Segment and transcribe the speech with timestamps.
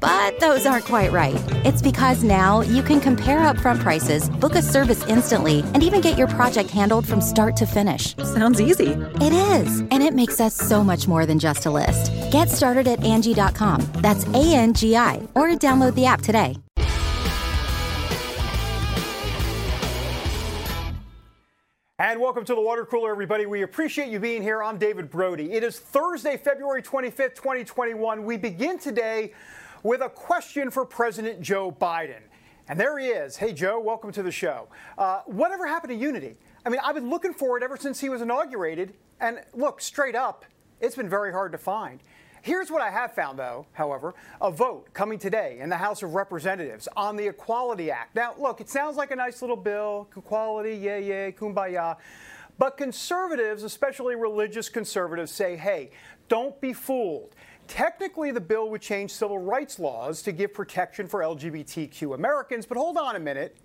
[0.00, 1.34] But those aren't quite right.
[1.66, 6.16] It's because now you can compare upfront prices, book a service instantly, and even get
[6.16, 8.16] your project handled from start to finish.
[8.18, 8.92] Sounds easy.
[9.20, 12.12] It is, and it makes us so much more than just a list.
[12.30, 13.86] Get started at Angie.com.
[13.94, 16.56] That's A N G I, or download the app today.
[22.00, 23.46] And welcome to the water cooler, everybody.
[23.46, 24.62] We appreciate you being here.
[24.62, 25.52] I'm David Brody.
[25.54, 28.22] It is Thursday, February 25th, 2021.
[28.22, 29.32] We begin today
[29.82, 32.20] with a question for President Joe Biden.
[32.68, 33.36] And there he is.
[33.36, 34.68] Hey, Joe, welcome to the show.
[34.98, 36.36] Uh, whatever happened to unity?
[36.66, 38.94] I mean, I've been looking for it ever since he was inaugurated.
[39.20, 40.44] And look, straight up,
[40.80, 42.00] it's been very hard to find.
[42.42, 46.14] Here's what I have found, though, however a vote coming today in the House of
[46.14, 48.14] Representatives on the Equality Act.
[48.14, 51.96] Now, look, it sounds like a nice little bill equality, yay, yay, kumbaya.
[52.58, 55.90] But conservatives, especially religious conservatives, say, hey,
[56.28, 57.34] don't be fooled.
[57.68, 62.78] Technically, the bill would change civil rights laws to give protection for LGBTQ Americans, but
[62.78, 63.58] hold on a minute.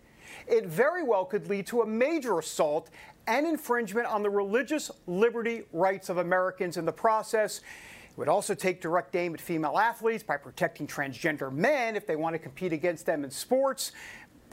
[0.46, 2.90] It very well could lead to a major assault
[3.28, 7.60] and infringement on the religious liberty rights of Americans in the process.
[7.60, 12.18] It would also take direct aim at female athletes by protecting transgender men if they
[12.18, 13.94] want to compete against them in sports.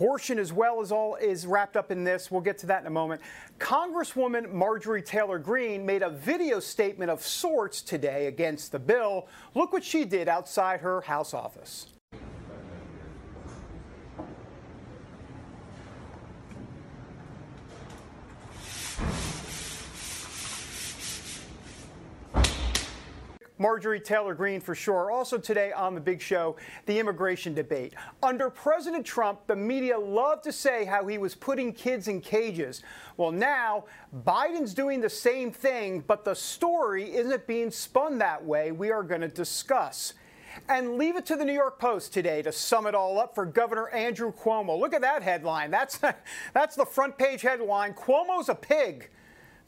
[0.01, 2.31] Abortion, as well as all, is wrapped up in this.
[2.31, 3.21] We'll get to that in a moment.
[3.59, 9.29] Congresswoman Marjorie Taylor Greene made a video statement of sorts today against the bill.
[9.55, 11.87] Look what she did outside her House office.
[23.61, 25.11] Marjorie Taylor Greene for sure.
[25.11, 27.93] Also today on the big show, the immigration debate.
[28.23, 32.83] Under President Trump, the media loved to say how he was putting kids in cages.
[33.19, 33.85] Well, now
[34.25, 38.73] Biden's doing the same thing, but the story isn't being spun that way.
[38.73, 40.15] We are going to discuss.
[40.69, 43.45] And leave it to the New York Post today to sum it all up for
[43.45, 44.81] Governor Andrew Cuomo.
[44.81, 45.71] Look at that headline.
[45.71, 46.01] That's,
[46.55, 47.93] that's the front page headline.
[47.93, 49.11] Cuomo's a pig.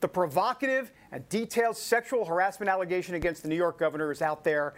[0.03, 4.75] The provocative and detailed sexual harassment allegation against the New York governor is out there.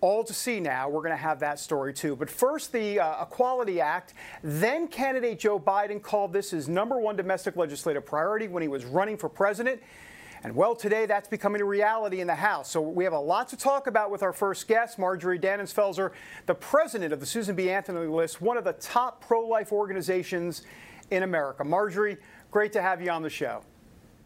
[0.00, 0.88] All to see now.
[0.88, 2.16] We're going to have that story too.
[2.16, 4.14] But first, the uh, Equality Act.
[4.42, 8.86] Then candidate Joe Biden called this his number one domestic legislative priority when he was
[8.86, 9.82] running for president.
[10.42, 12.70] And well, today that's becoming a reality in the House.
[12.70, 16.12] So we have a lot to talk about with our first guest, Marjorie Dannenfelser,
[16.46, 17.70] the president of the Susan B.
[17.70, 20.62] Anthony List, one of the top pro life organizations
[21.10, 21.64] in America.
[21.64, 22.16] Marjorie,
[22.50, 23.62] great to have you on the show.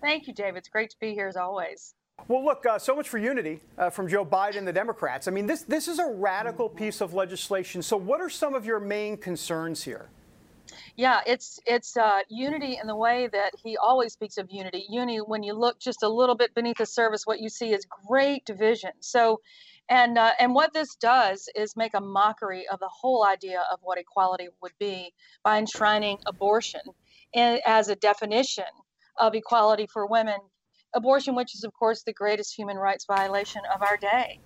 [0.01, 0.59] Thank you, David.
[0.59, 1.95] It's great to be here as always.
[2.27, 5.29] Well, look, uh, so much for unity uh, from Joe Biden and the Democrats.
[5.29, 7.81] I mean, this, this is a radical piece of legislation.
[7.81, 10.11] So, what are some of your main concerns here?
[10.97, 14.85] Yeah, it's it's uh, unity in the way that he always speaks of unity.
[14.91, 17.87] Unity, when you look just a little bit beneath the surface, what you see is
[18.07, 18.91] great division.
[19.01, 19.41] So,
[19.89, 23.79] and uh, and what this does is make a mockery of the whole idea of
[23.83, 26.83] what equality would be by enshrining abortion
[27.33, 28.65] in, as a definition
[29.19, 30.39] of equality for women,
[30.95, 34.41] abortion, which is, of course, the greatest human rights violation of our day.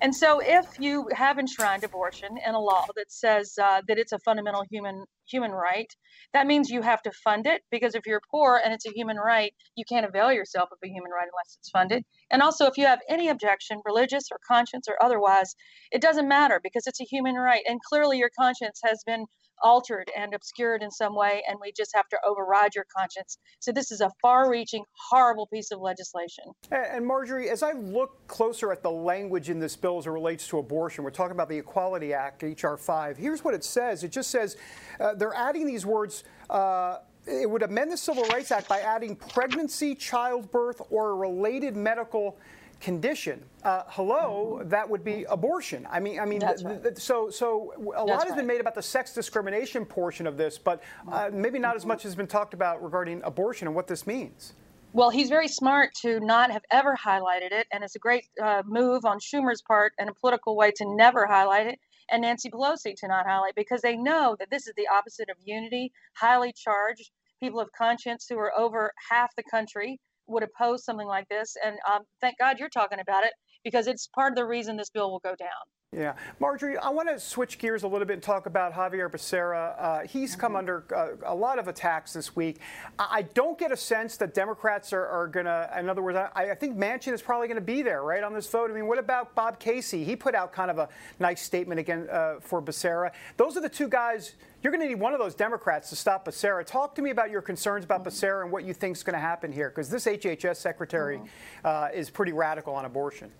[0.00, 4.12] And so, if you have enshrined abortion in a law that says uh, that it's
[4.12, 5.92] a fundamental human human right,
[6.32, 9.16] that means you have to fund it because if you're poor and it's a human
[9.18, 12.02] right, you can't avail yourself of a human right unless it's funded.
[12.30, 15.54] And also, if you have any objection, religious or conscience or otherwise,
[15.92, 17.62] it doesn't matter because it's a human right.
[17.68, 19.26] And clearly, your conscience has been
[19.62, 23.38] altered and obscured in some way, and we just have to override your conscience.
[23.60, 26.44] So this is a far-reaching, horrible piece of legislation.
[26.70, 30.46] And Marjorie, as I look closer at the language in this bill as it relates
[30.48, 32.76] to abortion, we're talking about the Equality Act, H.R.
[32.76, 33.16] 5.
[33.16, 34.04] Here's what it says.
[34.04, 34.56] It just says
[35.00, 36.24] uh, they're adding these words.
[36.48, 42.38] Uh, it would amend the Civil Rights Act by adding pregnancy, childbirth, or related medical
[42.80, 43.42] condition.
[43.64, 45.86] Uh, hello, that would be abortion.
[45.90, 46.82] I mean, I mean, th- right.
[46.82, 48.36] th- so so a That's lot has right.
[48.38, 52.02] been made about the sex discrimination portion of this, but uh, maybe not as much
[52.04, 54.54] has been talked about regarding abortion and what this means.
[54.92, 58.62] Well, he's very smart to not have ever highlighted it, and it's a great uh,
[58.64, 61.78] move on Schumer's part and a political way to never highlight it,
[62.10, 65.36] and Nancy Pelosi to not highlight because they know that this is the opposite of
[65.44, 67.10] unity, highly charged
[67.40, 71.56] people of conscience who are over half the country would oppose something like this.
[71.64, 73.32] And um, thank God you're talking about it
[73.64, 75.77] because it's part of the reason this bill will go down.
[75.96, 76.16] Yeah.
[76.38, 79.74] Marjorie, I want to switch gears a little bit and talk about Xavier Becerra.
[79.78, 80.58] Uh, he's come mm-hmm.
[80.58, 82.58] under uh, a lot of attacks this week.
[82.98, 86.18] I, I don't get a sense that Democrats are, are going to, in other words,
[86.18, 88.70] I, I think Manchin is probably going to be there, right, on this vote.
[88.70, 90.04] I mean, what about Bob Casey?
[90.04, 90.90] He put out kind of a
[91.20, 93.12] nice statement again uh, for Becerra.
[93.38, 94.34] Those are the two guys.
[94.62, 96.66] You're going to need one of those Democrats to stop Becerra.
[96.66, 98.08] Talk to me about your concerns about mm-hmm.
[98.08, 101.26] Becerra and what you think is going to happen here, because this HHS secretary mm-hmm.
[101.64, 103.30] Uh, is pretty radical on abortion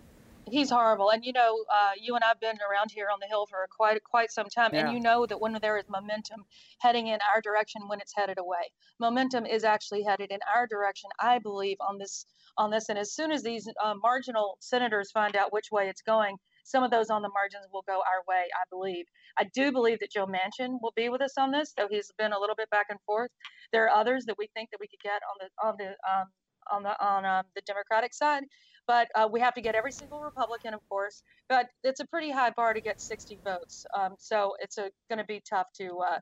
[0.50, 1.10] he's horrible.
[1.10, 4.02] And you know, uh, you and I've been around here on the Hill for quite
[4.04, 4.86] quite some time, yeah.
[4.86, 6.44] and you know that when there is momentum
[6.80, 11.10] heading in our direction, when it's headed away, momentum is actually headed in our direction.
[11.20, 15.36] I believe on this on this, and as soon as these uh, marginal senators find
[15.36, 16.36] out which way it's going.
[16.64, 19.06] Some of those on the margins will go our way, I believe.
[19.38, 22.34] I do believe that Joe Manchin will be with us on this, though he's been
[22.34, 23.30] a little bit back and forth.
[23.72, 26.26] There are others that we think that we could get on the on the um,
[26.70, 28.44] on the on um, the Democratic side,
[28.86, 31.22] but uh, we have to get every single Republican, of course.
[31.48, 35.24] But it's a pretty high bar to get 60 votes, um, so it's going to
[35.24, 36.18] be tough to uh,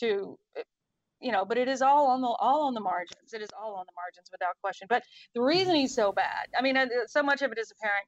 [0.00, 0.62] to uh,
[1.20, 1.44] you know.
[1.44, 3.32] But it is all on the all on the margins.
[3.32, 4.86] It is all on the margins without question.
[4.90, 5.04] But
[5.34, 8.06] the reason he's so bad, I mean, uh, so much of it is apparent.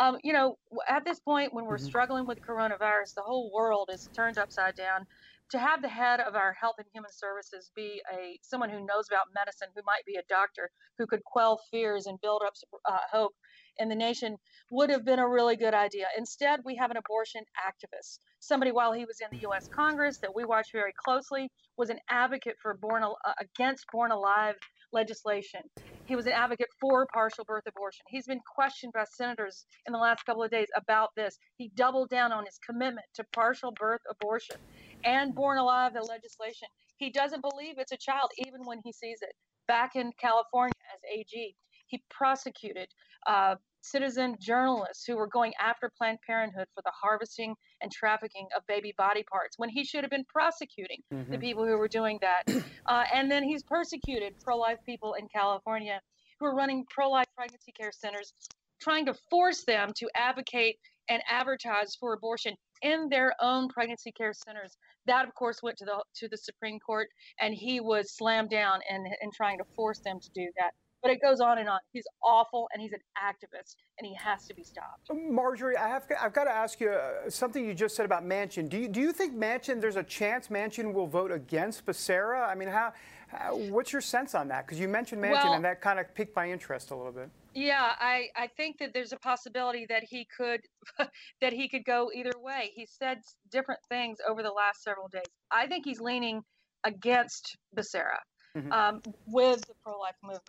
[0.00, 0.56] Um, you know,
[0.88, 1.84] at this point, when we're mm-hmm.
[1.84, 5.06] struggling with coronavirus, the whole world is turned upside down
[5.52, 9.06] to have the head of our health and human services be a someone who knows
[9.08, 12.54] about medicine, who might be a doctor, who could quell fears and build up
[12.90, 13.32] uh, hope
[13.76, 14.36] in the nation
[14.70, 16.06] would have been a really good idea.
[16.16, 19.68] Instead, we have an abortion activist, somebody while he was in the U.S.
[19.74, 24.54] Congress that we watch very closely was an advocate for born uh, against born alive
[24.92, 25.60] legislation.
[26.06, 28.04] He was an advocate for partial birth abortion.
[28.08, 31.38] He's been questioned by senators in the last couple of days about this.
[31.56, 34.56] He doubled down on his commitment to partial birth abortion
[35.04, 36.68] and born alive, the legislation.
[36.96, 39.34] He doesn't believe it's a child, even when he sees it.
[39.68, 41.54] Back in California as AG,
[41.86, 42.88] he prosecuted
[43.26, 48.66] uh, citizen journalists who were going after Planned Parenthood for the harvesting and trafficking of
[48.66, 51.30] baby body parts when he should have been prosecuting mm-hmm.
[51.30, 52.42] the people who were doing that.
[52.84, 56.00] Uh, and then he's persecuted pro life people in California
[56.38, 58.34] who are running pro life pregnancy care centers,
[58.80, 60.76] trying to force them to advocate
[61.08, 64.76] and advertise for abortion in their own pregnancy care centers.
[65.06, 67.08] That, of course, went to the to the Supreme Court,
[67.40, 70.72] and he was slammed down in, in trying to force them to do that.
[71.02, 71.80] But it goes on and on.
[71.92, 75.10] He's awful, and he's an activist, and he has to be stopped.
[75.12, 78.68] Marjorie, I have I've got to ask you uh, something you just said about Manchin.
[78.68, 79.80] Do you do you think Manchin?
[79.80, 82.48] There's a chance Manchin will vote against Becerra?
[82.48, 82.92] I mean, how?
[83.28, 84.66] how what's your sense on that?
[84.66, 87.30] Because you mentioned Manchin, well, and that kind of piqued my interest a little bit.
[87.54, 90.60] Yeah, I, I think that there's a possibility that he could
[91.40, 92.70] that he could go either way.
[92.74, 93.18] He said
[93.50, 95.22] different things over the last several days.
[95.50, 96.42] I think he's leaning
[96.84, 98.18] against Becerra
[98.56, 98.72] mm-hmm.
[98.72, 100.42] um, with the pro-life movement,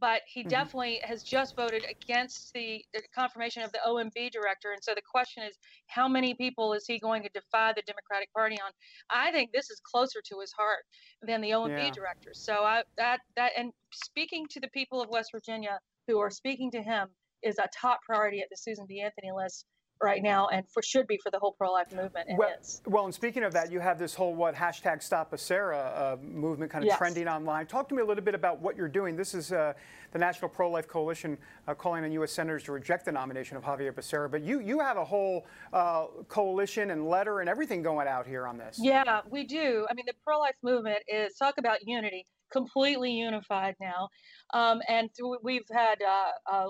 [0.00, 0.48] but he mm-hmm.
[0.48, 4.72] definitely has just voted against the, the confirmation of the OMB director.
[4.72, 5.56] And so the question is,
[5.88, 8.70] how many people is he going to defy the Democratic Party on?
[9.10, 10.84] I think this is closer to his heart
[11.22, 11.90] than the OMB yeah.
[11.90, 12.30] director.
[12.32, 16.70] So I, that that and speaking to the people of West Virginia who are speaking
[16.72, 17.08] to him
[17.42, 19.00] is a top priority at the Susan B.
[19.00, 19.66] Anthony list
[20.02, 22.54] right now and for should be for the whole pro-life movement and well,
[22.86, 26.72] well, and speaking of that, you have this whole what hashtag Stop Becerra uh, movement
[26.72, 26.96] kind of yes.
[26.96, 27.66] trending online.
[27.66, 29.14] Talk to me a little bit about what you're doing.
[29.14, 29.74] This is uh,
[30.12, 31.36] the National Pro-Life Coalition
[31.68, 32.32] uh, calling on U.S.
[32.32, 36.06] senators to reject the nomination of Xavier Becerra, but you you have a whole uh,
[36.28, 38.78] coalition and letter and everything going out here on this.
[38.80, 39.86] Yeah, we do.
[39.90, 44.08] I mean, the pro-life movement is talk about unity completely unified now.
[44.52, 45.10] Um, and
[45.42, 46.68] we've had uh, uh,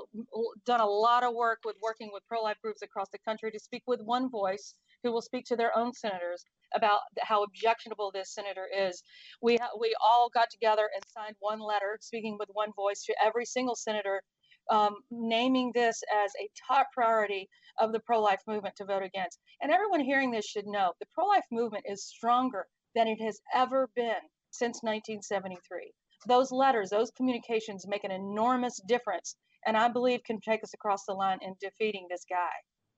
[0.67, 3.59] done a lot of work with working with pro life groups across the country to
[3.59, 6.45] speak with one voice who will speak to their own senators
[6.75, 9.03] about how objectionable this senator is.
[9.43, 13.15] We, ha- we all got together and signed one letter speaking with one voice to
[13.25, 14.23] every single senator.
[14.71, 17.49] Um, naming this as a top priority
[17.81, 19.41] of the pro life movement to vote against.
[19.61, 23.41] And everyone hearing this should know the pro life movement is stronger than it has
[23.53, 25.93] ever been since 1973.
[26.27, 31.05] Those letters, those communications make an enormous difference, and I believe can take us across
[31.07, 32.53] the line in defeating this guy.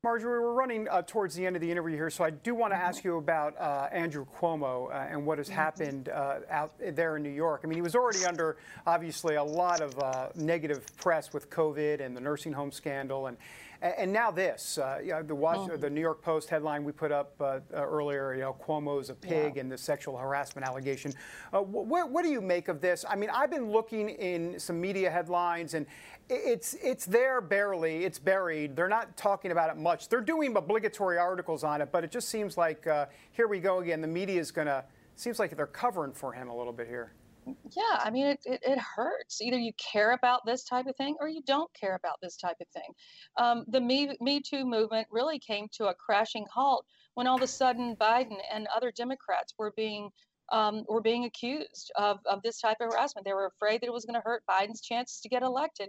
[0.04, 2.72] Marjorie, we're running uh, towards the end of the interview here, so I do want
[2.72, 2.88] to mm-hmm.
[2.88, 5.56] ask you about uh, Andrew Cuomo uh, and what has mm-hmm.
[5.56, 7.60] happened uh, out there in New York.
[7.62, 12.00] I mean, he was already under, obviously, a lot of uh, negative press with COVID
[12.00, 13.36] and the nursing home scandal, and
[13.82, 15.76] and, now this, uh, you know, the, oh.
[15.76, 19.14] the New York Post headline we put up uh, uh, earlier, you know, Cuomo's a
[19.14, 19.60] pig yeah.
[19.60, 21.12] and the sexual harassment allegation.
[21.52, 23.04] Uh, wh- what do you make of this?
[23.08, 25.86] I mean, I've been looking in some media headlines and
[26.28, 28.04] it's it's there barely.
[28.04, 28.76] It's buried.
[28.76, 30.08] They're not talking about it much.
[30.08, 33.80] They're doing obligatory articles on it, but it just seems like uh, here we go
[33.80, 34.00] again.
[34.00, 34.84] The media is going to
[35.16, 37.12] seems like they're covering for him a little bit here.
[37.46, 39.40] Yeah, I mean, it, it, it, hurts.
[39.40, 42.56] Either you care about this type of thing or you don't care about this type
[42.60, 42.92] of thing.
[43.36, 46.84] Um, the Me, Me Too movement really came to a crashing halt
[47.14, 50.10] when all of a sudden Biden and other Democrats were being
[50.50, 53.24] um, were being accused of, of this type of harassment.
[53.24, 55.88] They were afraid that it was going to hurt Biden's chances to get elected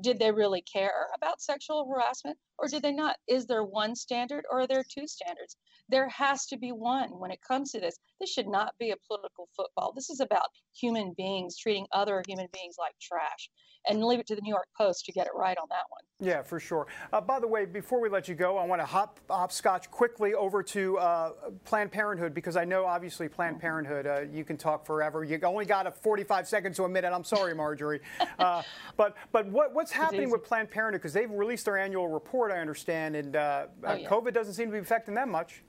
[0.00, 3.16] did they really care about sexual harassment or did they not?
[3.26, 5.56] Is there one standard or are there two standards?
[5.88, 7.98] There has to be one when it comes to this.
[8.20, 9.92] This should not be a political football.
[9.92, 13.50] This is about human beings treating other human beings like trash
[13.88, 16.02] and leave it to the New York Post to get it right on that one.
[16.20, 16.86] Yeah, for sure.
[17.12, 20.34] Uh, by the way, before we let you go, I want to hop, hopscotch quickly
[20.34, 21.30] over to uh,
[21.64, 25.24] Planned Parenthood because I know obviously Planned Parenthood, uh, you can talk forever.
[25.24, 27.12] You only got a 45 seconds to a minute.
[27.12, 28.00] I'm sorry, Marjorie.
[28.38, 28.62] Uh,
[28.96, 31.00] but but what, what's happening with Planned Parenthood?
[31.00, 34.08] Because they've released their annual report, I understand, and uh, oh, yeah.
[34.08, 35.62] COVID doesn't seem to be affecting them much.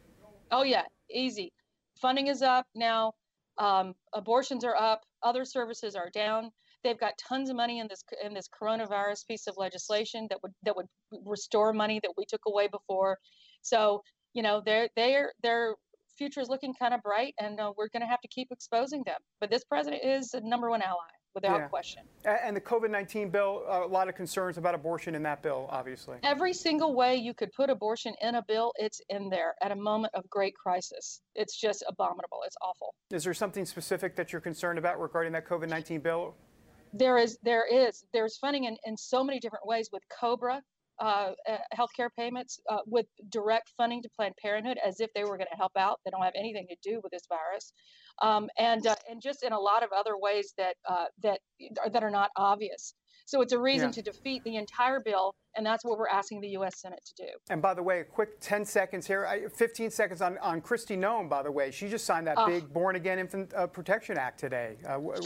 [0.52, 1.52] Oh, yeah, easy.
[2.02, 3.14] Funding is up now.
[3.58, 5.02] Um, abortions are up.
[5.24, 6.52] Other services are down.
[6.84, 10.52] They've got tons of money in this in this coronavirus piece of legislation that would
[10.64, 10.88] that would
[11.26, 13.18] restore money that we took away before.
[13.62, 14.02] So
[14.34, 15.76] you know their their their
[16.18, 19.04] future is looking kind of bright, and uh, we're going to have to keep exposing
[19.06, 19.20] them.
[19.40, 21.68] But this president is a number one ally without yeah.
[21.68, 22.04] question.
[22.26, 26.18] And the COVID 19 bill, a lot of concerns about abortion in that bill, obviously.
[26.24, 29.76] Every single way you could put abortion in a bill, it's in there at a
[29.76, 31.22] moment of great crisis.
[31.36, 32.40] It's just abominable.
[32.46, 32.94] It's awful.
[33.12, 36.36] Is there something specific that you're concerned about regarding that COVID 19 bill?
[36.94, 40.62] there is there is there's funding in, in so many different ways with COBRA
[41.00, 45.38] uh, uh, healthcare payments uh, with direct funding to Planned Parenthood as if they were
[45.38, 46.00] going to help out.
[46.06, 47.74] They don't have anything to do with this virus,
[48.22, 51.40] um, and uh, and just in a lot of other ways that uh, that
[51.92, 52.94] that are not obvious.
[53.26, 53.94] So it's a reason yeah.
[53.94, 56.82] to defeat the entire bill, and that's what we're asking the U.S.
[56.82, 57.30] Senate to do.
[57.50, 61.30] And by the way, a quick 10 seconds here, 15 seconds on, on Kristi Noem,
[61.30, 61.72] by the way.
[61.72, 64.76] She just signed that big Born Alive Infant uh, Protection Act today.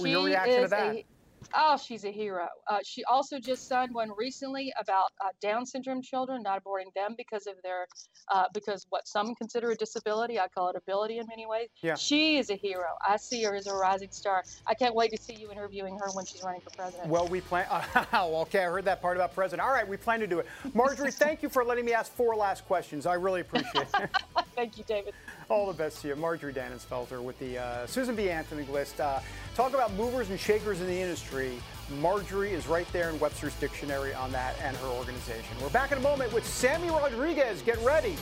[0.03, 0.95] your reaction to that?
[0.95, 1.05] A,
[1.53, 2.47] Oh, she's a hero.
[2.67, 7.15] Uh, she also just signed one recently about uh, Down syndrome children, not aborting them
[7.17, 7.87] because of their,
[8.33, 10.39] uh, because what some consider a disability.
[10.39, 11.69] I call it ability in many ways.
[11.81, 11.95] Yeah.
[11.95, 12.87] She is a hero.
[13.05, 14.43] I see her as a rising star.
[14.67, 17.09] I can't wait to see you interviewing her when she's running for president.
[17.09, 17.65] Well, we plan.
[18.13, 19.67] Oh, okay, I heard that part about president.
[19.67, 20.47] All right, we plan to do it.
[20.73, 23.05] Marjorie, thank you for letting me ask four last questions.
[23.05, 24.09] I really appreciate it.
[24.55, 25.13] thank you, David.
[25.49, 26.15] All the best to you.
[26.15, 28.29] Marjorie Dannenfelser with the uh, Susan B.
[28.29, 28.99] Anthony list.
[28.99, 29.19] Uh,
[29.55, 31.53] talk about movers and shakers in the industry.
[32.01, 35.55] Marjorie is right there in Webster's dictionary on that and her organization.
[35.61, 37.61] We're back in a moment with Sammy Rodriguez.
[37.61, 38.15] Get ready.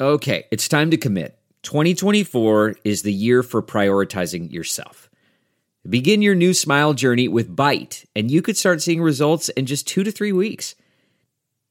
[0.00, 1.38] Okay, it's time to commit.
[1.62, 5.08] 2024 is the year for prioritizing yourself.
[5.88, 9.86] Begin your new smile journey with Byte, and you could start seeing results in just
[9.86, 10.74] two to three weeks.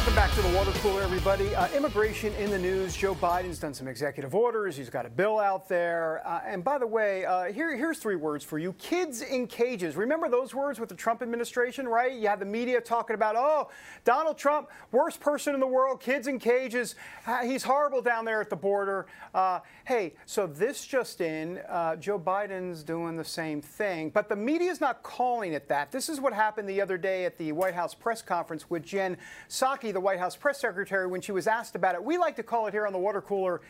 [0.00, 1.54] Welcome back to the water cooler, everybody.
[1.54, 2.96] Uh, immigration in the news.
[2.96, 4.74] Joe Biden's done some executive orders.
[4.74, 6.22] He's got a bill out there.
[6.26, 9.96] Uh, and by the way, uh, here, here's three words for you kids in cages.
[9.96, 12.14] Remember those words with the Trump administration, right?
[12.14, 13.68] You had the media talking about, oh,
[14.06, 16.94] Donald Trump, worst person in the world, kids in cages.
[17.42, 19.06] He's horrible down there at the border.
[19.34, 24.08] Uh, hey, so this just in, uh, Joe Biden's doing the same thing.
[24.08, 25.92] But the media's not calling it that.
[25.92, 29.18] This is what happened the other day at the White House press conference with Jen
[29.50, 32.02] Psaki Psaki, the White House press secretary, when she was asked about it.
[32.02, 33.60] We like to call it here on the water cooler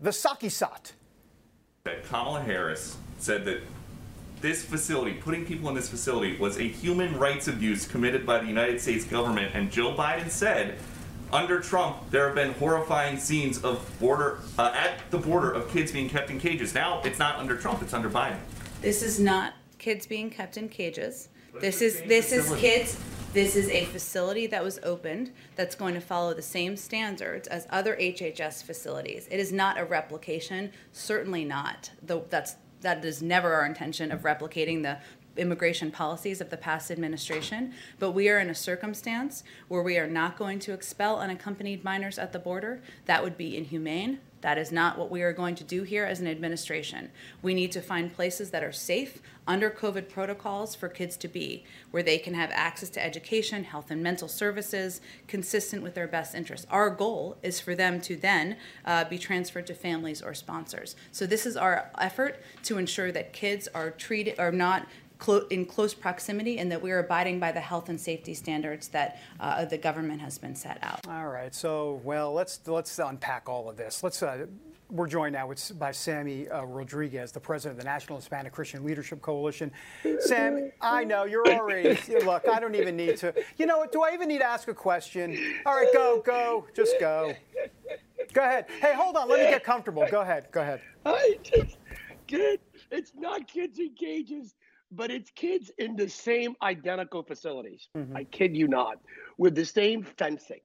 [0.00, 0.92] the Psaki Sot.
[1.84, 3.62] That Kamala Harris said that
[4.40, 8.46] this facility, putting people in this facility, was a human rights abuse committed by the
[8.46, 9.52] United States government.
[9.54, 10.78] And Joe Biden said,
[11.32, 15.90] under Trump, there have been horrifying scenes of border uh, at the border of kids
[15.90, 16.74] being kept in cages.
[16.74, 18.38] Now it's not under Trump; it's under Biden.
[18.82, 21.28] This is not kids being kept in cages.
[21.60, 22.98] This is this is kids
[23.32, 27.66] this is a facility that was opened that's going to follow the same standards as
[27.70, 29.26] other HHS facilities.
[29.30, 31.90] It is not a replication, certainly not.
[32.02, 34.98] The, that's that is never our intention of replicating the
[35.40, 40.06] immigration policies of the past administration, but we are in a circumstance where we are
[40.06, 42.82] not going to expel unaccompanied minors at the border.
[43.06, 44.18] That would be inhumane.
[44.42, 47.10] That is not what we are going to do here as an administration.
[47.40, 51.64] We need to find places that are safe under COVID protocols for kids to be,
[51.90, 56.34] where they can have access to education, health, and mental services consistent with their best
[56.34, 56.66] interests.
[56.70, 60.94] Our goal is for them to then uh, be transferred to families or sponsors.
[61.10, 64.86] So this is our effort to ensure that kids are treated are not
[65.50, 69.20] in close proximity and that we are abiding by the health and safety standards that
[69.40, 71.06] uh, the government has been set out.
[71.08, 71.54] All right.
[71.54, 74.02] So, well, let's let's unpack all of this.
[74.02, 74.22] Let's.
[74.22, 74.46] Uh,
[74.90, 78.84] we're joined now with, by Sammy uh, Rodriguez, the president of the National Hispanic Christian
[78.84, 79.72] Leadership Coalition.
[80.20, 81.98] Sam, I know you're already.
[82.26, 83.34] look, I don't even need to.
[83.56, 83.90] You know what?
[83.90, 85.34] Do I even need to ask a question?
[85.64, 87.32] All right, go, go, just go.
[88.34, 88.66] Go ahead.
[88.80, 89.28] Hey, hold on.
[89.28, 90.06] Let me get comfortable.
[90.10, 90.48] Go ahead.
[90.52, 90.82] Go ahead.
[91.06, 91.78] I just,
[92.26, 92.60] kid,
[92.90, 94.54] it's not kids in cages
[94.92, 97.88] but it's kids in the same identical facilities.
[97.96, 98.16] Mm-hmm.
[98.16, 98.98] I kid you not,
[99.38, 100.60] with the same fencing,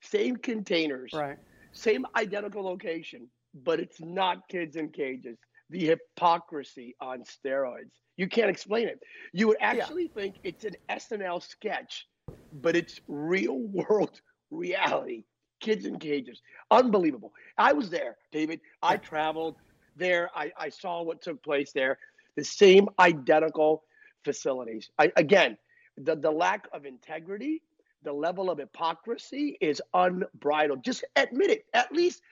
[0.00, 1.38] same containers, right.
[1.70, 5.38] same identical location, but it's not kids in cages.
[5.70, 7.92] The hypocrisy on steroids.
[8.16, 9.00] You can't explain it.
[9.32, 10.22] You would actually yeah.
[10.22, 12.06] think it's an SNL sketch,
[12.52, 15.24] but it's real world reality.
[15.60, 16.42] Kids in cages.
[16.72, 17.32] Unbelievable.
[17.56, 18.60] I was there, David.
[18.82, 19.54] I traveled
[19.96, 20.28] there.
[20.34, 21.98] I, I saw what took place there
[22.36, 23.84] the same identical
[24.24, 24.90] facilities.
[24.98, 25.56] I, again,
[25.96, 27.62] the, the lack of integrity,
[28.02, 30.84] the level of hypocrisy is unbridled.
[30.84, 31.66] Just admit it.
[31.74, 32.22] At least.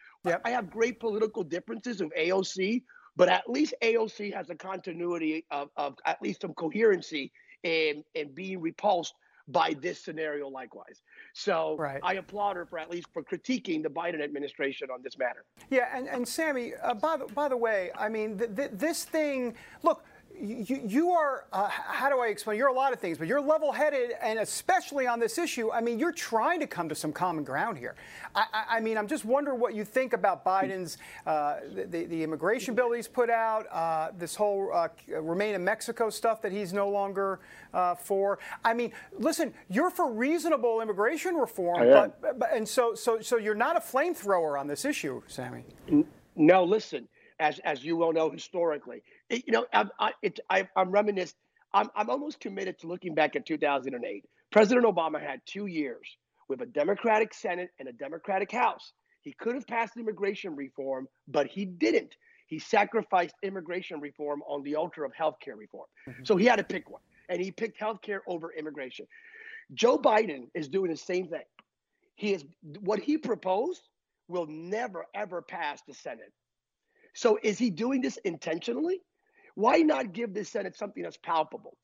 [0.44, 2.82] I have great political differences with AOC,
[3.16, 8.34] but at least AOC has a continuity of, of at least some coherency in, in
[8.34, 9.14] being repulsed
[9.48, 11.02] by this scenario likewise.
[11.32, 12.00] So right.
[12.02, 15.44] I applaud her for at least for critiquing the Biden administration on this matter.
[15.70, 19.04] Yeah, and, and Sammy, uh, by, the, by the way, I mean, th- th- this
[19.04, 20.04] thing, look,
[20.40, 22.56] you, you are, uh, how do I explain?
[22.56, 25.80] You're a lot of things, but you're level headed, and especially on this issue, I
[25.80, 27.94] mean, you're trying to come to some common ground here.
[28.34, 32.22] I, I, I mean, I'm just wondering what you think about Biden's, uh, the, the,
[32.22, 34.88] immigration bill he's put out, uh, this whole uh,
[35.20, 37.40] remain in Mexico stuff that he's no longer
[37.74, 38.38] uh, for.
[38.64, 43.54] I mean, listen, you're for reasonable immigration reform, but, but, and so, so, so you're
[43.54, 45.64] not a flamethrower on this issue, Sammy.
[46.36, 47.08] No, listen
[47.40, 49.02] as as you well know historically.
[49.28, 51.36] It, you know, I'm, I, it, I, I'm reminiscent.
[51.72, 54.24] I'm, I'm almost committed to looking back at 2008.
[54.50, 56.16] President Obama had two years
[56.48, 58.92] with a Democratic Senate and a Democratic House.
[59.22, 62.16] He could have passed immigration reform, but he didn't.
[62.46, 65.86] He sacrificed immigration reform on the altar of healthcare reform.
[66.08, 66.24] Mm-hmm.
[66.24, 69.06] So he had to pick one, and he picked healthcare over immigration.
[69.74, 71.44] Joe Biden is doing the same thing.
[72.16, 72.44] He is
[72.80, 73.88] what he proposed
[74.26, 76.32] will never ever pass the Senate.
[77.14, 79.00] So is he doing this intentionally?
[79.54, 81.76] Why not give the Senate something that's palpable?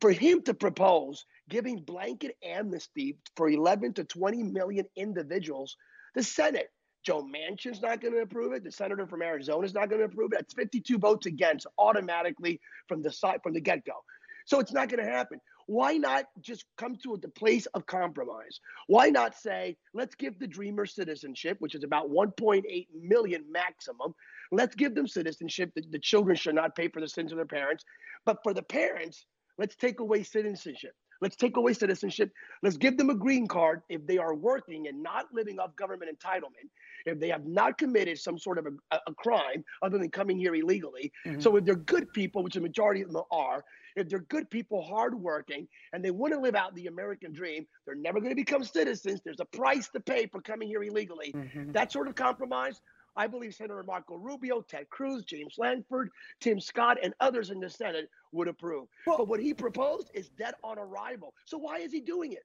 [0.00, 5.76] For him to propose giving blanket amnesty for 11 to 20 million individuals,
[6.14, 6.70] the Senate,
[7.04, 8.64] Joe Manchin's not going to approve it.
[8.64, 10.38] The senator from Arizona is not going to approve it.
[10.38, 13.94] That's 52 votes against automatically from the side from the get-go.
[14.46, 15.40] So it's not going to happen.
[15.68, 18.58] Why not just come to the place of compromise?
[18.86, 24.14] Why not say, let's give the Dreamer citizenship, which is about 1.8 million maximum,
[24.50, 25.72] Let's give them citizenship.
[25.74, 27.84] The, the children should not pay for the sins of their parents.
[28.24, 29.26] But for the parents,
[29.58, 30.92] let's take away citizenship.
[31.20, 32.30] Let's take away citizenship.
[32.62, 36.16] Let's give them a green card if they are working and not living off government
[36.16, 36.68] entitlement,
[37.06, 40.54] if they have not committed some sort of a, a crime other than coming here
[40.54, 41.12] illegally.
[41.26, 41.40] Mm-hmm.
[41.40, 43.64] So if they're good people, which the majority of them are,
[44.00, 47.94] if they're good people, hardworking, and they want to live out the American dream, they're
[47.94, 49.20] never going to become citizens.
[49.24, 51.32] There's a price to pay for coming here illegally.
[51.32, 51.72] Mm-hmm.
[51.72, 52.80] That sort of compromise,
[53.16, 57.68] I believe Senator Marco Rubio, Ted Cruz, James Lankford, Tim Scott, and others in the
[57.68, 58.88] Senate would approve.
[59.06, 61.34] Well, but what he proposed is debt on arrival.
[61.44, 62.44] So why is he doing it?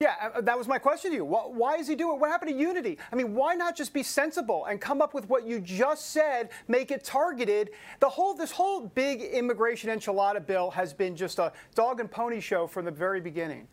[0.00, 1.24] Yeah, uh, that was my question to you.
[1.24, 2.20] Why is he doing it?
[2.20, 2.98] What happened to unity?
[3.10, 6.50] I mean, why not just be sensible and come up with what you just said,
[6.68, 7.70] make it targeted?
[7.98, 12.38] The whole this whole big immigration enchilada bill has been just a dog and pony
[12.38, 13.66] show from the very beginning.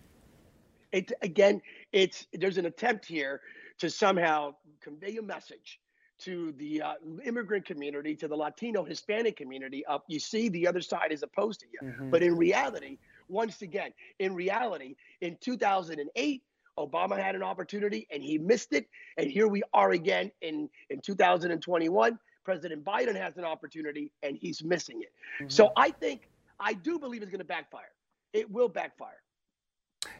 [0.92, 1.62] It again,
[1.92, 3.42] it's there's an attempt here
[3.78, 5.80] to somehow convey a message
[6.18, 10.06] to the uh, immigrant community, to the Latino Hispanic community up.
[10.08, 11.88] You see, the other side is opposed to you.
[11.88, 12.10] Mm-hmm.
[12.10, 16.44] But in reality, once again, in reality, in 2008,
[16.78, 18.88] Obama had an opportunity and he missed it.
[19.18, 22.20] And here we are again in, in 2021.
[22.44, 25.12] President Biden has an opportunity and he's missing it.
[25.42, 25.50] Mm-hmm.
[25.50, 27.92] So I think, I do believe it's going to backfire.
[28.34, 29.22] It will backfire.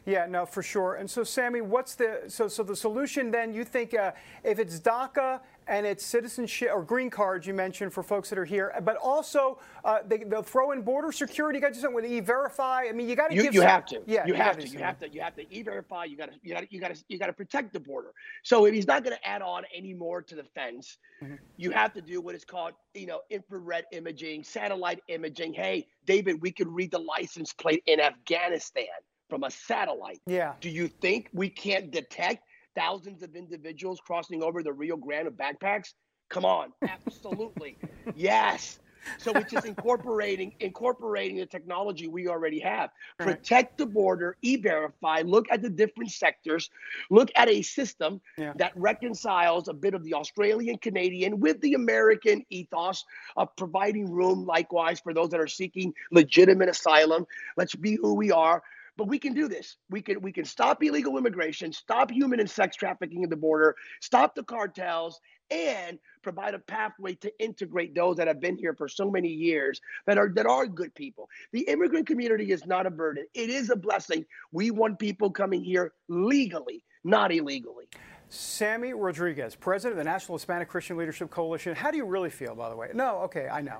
[0.04, 0.94] Yeah, no, for sure.
[0.94, 3.52] And so, Sammy, what's the so so the solution then?
[3.52, 8.02] You think uh, if it's DACA and it's citizenship or green cards you mentioned for
[8.02, 11.58] folks that are here, but also uh, they, will throw in border security.
[11.58, 12.86] You got to do something with e-verify.
[12.88, 13.54] I mean, you got to you, give.
[13.54, 14.02] You some, have to.
[14.06, 14.68] Yeah, you, you have to.
[14.68, 15.08] You have to.
[15.08, 16.04] You have to e-verify.
[16.04, 16.38] You got to.
[16.42, 16.66] You got to.
[16.70, 17.04] You got to.
[17.08, 18.12] You got to protect the border.
[18.42, 21.34] So if he's not going to add on any more to the fence, mm-hmm.
[21.56, 25.54] you have to do what is called, you know, infrared imaging, satellite imaging.
[25.54, 28.86] Hey, David, we could read the license plate in Afghanistan
[29.28, 30.20] from a satellite.
[30.26, 30.52] Yeah.
[30.60, 32.45] Do you think we can't detect
[32.76, 35.94] thousands of individuals crossing over the Rio Grande with backpacks?
[36.28, 37.76] Come on, absolutely.
[38.16, 38.78] yes.
[39.18, 42.90] So it's just incorporating incorporating the technology we already have.
[43.18, 46.70] Protect the border, e-verify, look at the different sectors,
[47.10, 48.52] look at a system yeah.
[48.56, 53.04] that reconciles a bit of the Australian Canadian with the American ethos
[53.36, 57.26] of providing room likewise for those that are seeking legitimate asylum.
[57.56, 58.62] Let's be who we are.
[58.96, 59.76] But we can do this.
[59.90, 63.76] We can we can stop illegal immigration, stop human and sex trafficking at the border,
[64.00, 68.88] stop the cartels, and provide a pathway to integrate those that have been here for
[68.88, 71.28] so many years that are that are good people.
[71.52, 73.26] The immigrant community is not a burden.
[73.34, 74.24] It is a blessing.
[74.50, 77.86] We want people coming here legally, not illegally.
[78.28, 81.76] Sammy Rodriguez, president of the National Hispanic Christian Leadership Coalition.
[81.76, 82.90] How do you really feel, by the way?
[82.92, 83.78] No, okay, I know.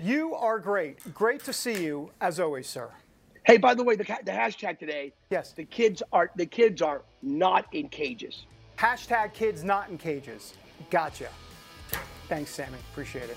[0.00, 1.12] You are great.
[1.12, 2.90] Great to see you, as always, sir.
[3.44, 5.12] Hey, by the way, the, the hashtag today.
[5.30, 5.52] Yes.
[5.52, 8.46] The kids are the kids are not in cages.
[8.78, 10.54] Hashtag kids not in cages.
[10.90, 11.28] Gotcha.
[12.28, 12.78] Thanks, Sammy.
[12.92, 13.36] Appreciate it.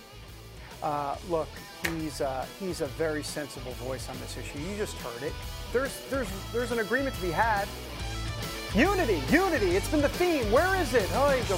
[0.82, 1.50] Uh, look,
[1.98, 4.60] he's uh, he's a very sensible voice on this issue.
[4.60, 5.34] You just heard it.
[5.74, 7.68] There's there's there's an agreement to be had.
[8.76, 9.76] Unity, unity.
[9.76, 10.50] It's been the theme.
[10.52, 11.10] Where is it?
[11.14, 11.58] Oh, you go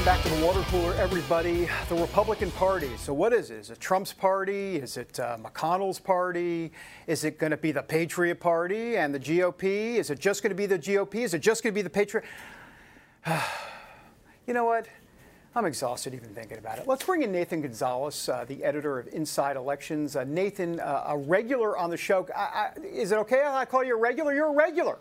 [0.00, 1.68] Welcome back to the water cooler, everybody.
[1.90, 2.88] The Republican Party.
[2.96, 3.58] So, what is it?
[3.58, 4.76] Is it Trump's party?
[4.76, 6.72] Is it uh, McConnell's party?
[7.06, 9.96] Is it going to be the Patriot Party and the GOP?
[9.96, 11.16] Is it just going to be the GOP?
[11.16, 12.24] Is it just going to be the Patriot?
[14.46, 14.86] you know what?
[15.54, 16.86] I'm exhausted even thinking about it.
[16.88, 20.16] Let's bring in Nathan Gonzalez, uh, the editor of Inside Elections.
[20.16, 22.26] Uh, Nathan, uh, a regular on the show.
[22.34, 24.32] I, I, is it okay I call you a regular?
[24.32, 24.98] You're a regular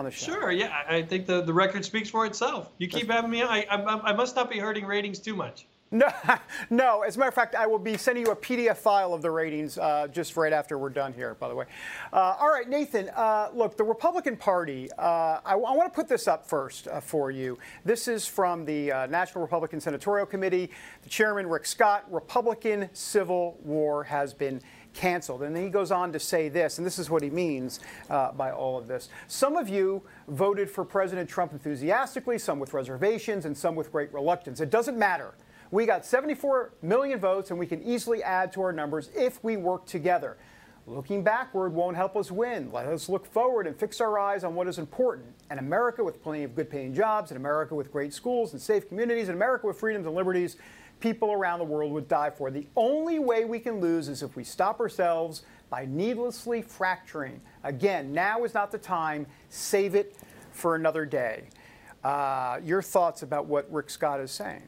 [0.00, 0.32] on the show.
[0.32, 0.82] Sure, yeah.
[0.88, 2.70] I think the, the record speaks for itself.
[2.78, 5.66] You keep having me I, I, I must not be hurting ratings too much.
[5.92, 6.08] No,
[6.70, 7.02] no.
[7.02, 9.30] As a matter of fact, I will be sending you a PDF file of the
[9.30, 11.34] ratings uh, just right after we're done here.
[11.34, 11.66] By the way,
[12.12, 13.10] uh, all right, Nathan.
[13.10, 14.88] Uh, look, the Republican Party.
[14.96, 17.58] Uh, I, I want to put this up first uh, for you.
[17.84, 20.70] This is from the uh, National Republican Senatorial Committee.
[21.02, 22.04] The chairman, Rick Scott.
[22.10, 25.42] Republican civil war has been canceled.
[25.42, 28.32] And then he goes on to say this, and this is what he means uh,
[28.32, 29.08] by all of this.
[29.28, 34.12] Some of you voted for President Trump enthusiastically, some with reservations, and some with great
[34.12, 34.60] reluctance.
[34.60, 35.34] It doesn't matter.
[35.70, 39.56] We got 74 million votes, and we can easily add to our numbers if we
[39.56, 40.36] work together.
[40.86, 42.72] Looking backward won't help us win.
[42.72, 45.28] Let us look forward and fix our eyes on what is important.
[45.50, 48.88] An America with plenty of good paying jobs, an America with great schools and safe
[48.88, 50.56] communities, an America with freedoms and liberties
[51.00, 52.50] people around the world would die for.
[52.50, 57.40] The only way we can lose is if we stop ourselves by needlessly fracturing.
[57.64, 59.26] Again, now is not the time.
[59.48, 60.16] Save it
[60.52, 61.44] for another day.
[62.04, 64.62] Uh, your thoughts about what Rick Scott is saying?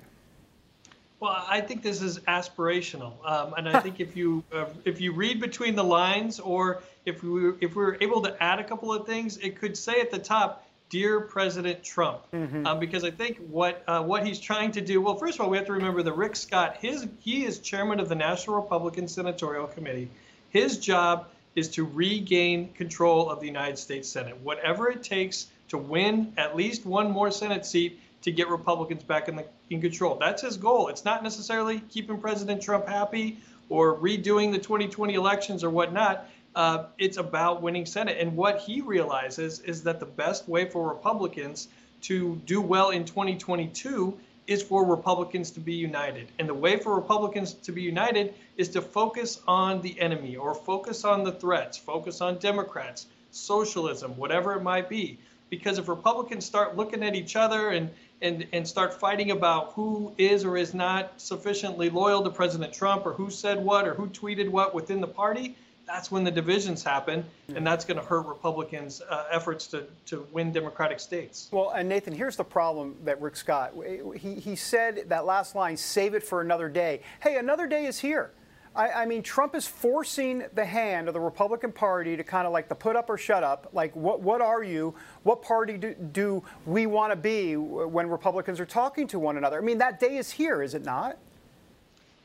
[1.21, 5.13] Well, I think this is aspirational, um, and I think if you uh, if you
[5.13, 8.93] read between the lines, or if we if we were able to add a couple
[8.93, 12.67] of things, it could say at the top, dear President Trump, mm-hmm.
[12.67, 15.01] um, because I think what uh, what he's trying to do.
[15.01, 17.99] Well, first of all, we have to remember that Rick Scott, his he is chairman
[17.99, 20.11] of the National Republican Senatorial Committee.
[20.51, 25.79] His job is to regain control of the United States Senate, whatever it takes to
[25.79, 30.17] win at least one more Senate seat to get Republicans back in the in control.
[30.17, 30.89] That's his goal.
[30.89, 33.39] It's not necessarily keeping President Trump happy
[33.71, 36.29] or redoing the 2020 elections or whatnot.
[36.55, 38.19] Uh, it's about winning Senate.
[38.21, 41.69] And what he realizes is that the best way for Republicans
[42.03, 46.29] to do well in 2022 is for Republicans to be united.
[46.39, 50.55] And the way for Republicans to be united is to focus on the enemy or
[50.55, 55.19] focus on the threats, focus on Democrats, socialism, whatever it might be.
[55.49, 60.13] Because if Republicans start looking at each other and, and, and start fighting about who
[60.19, 64.09] is or is not sufficiently loyal to President Trump or who said what or who
[64.09, 65.55] tweeted what within the party,
[65.87, 70.27] that's when the divisions happen, and that's going to hurt Republicans' uh, efforts to, to
[70.33, 71.49] win Democratic states.
[71.51, 73.73] Well, and Nathan, here's the problem that Rick Scott,
[74.17, 77.01] he, he said that last line, save it for another day.
[77.21, 78.33] Hey, another day is here.
[78.75, 82.55] I, I, mean, Trump is forcing the hand of the Republican Party to kind of
[82.55, 83.69] like the put up or shut up.
[83.73, 84.95] Like, what, what are you?
[85.25, 89.59] What party do, do we want to be when Republicans are talking to one another?
[89.59, 91.19] I mean, that day is here, is it not?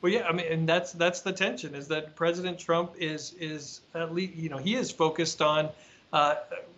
[0.01, 3.81] Well, yeah, I mean, and that's that's the tension is that President Trump is is
[3.95, 5.69] at least you know he is focused on
[6.13, 6.35] uh,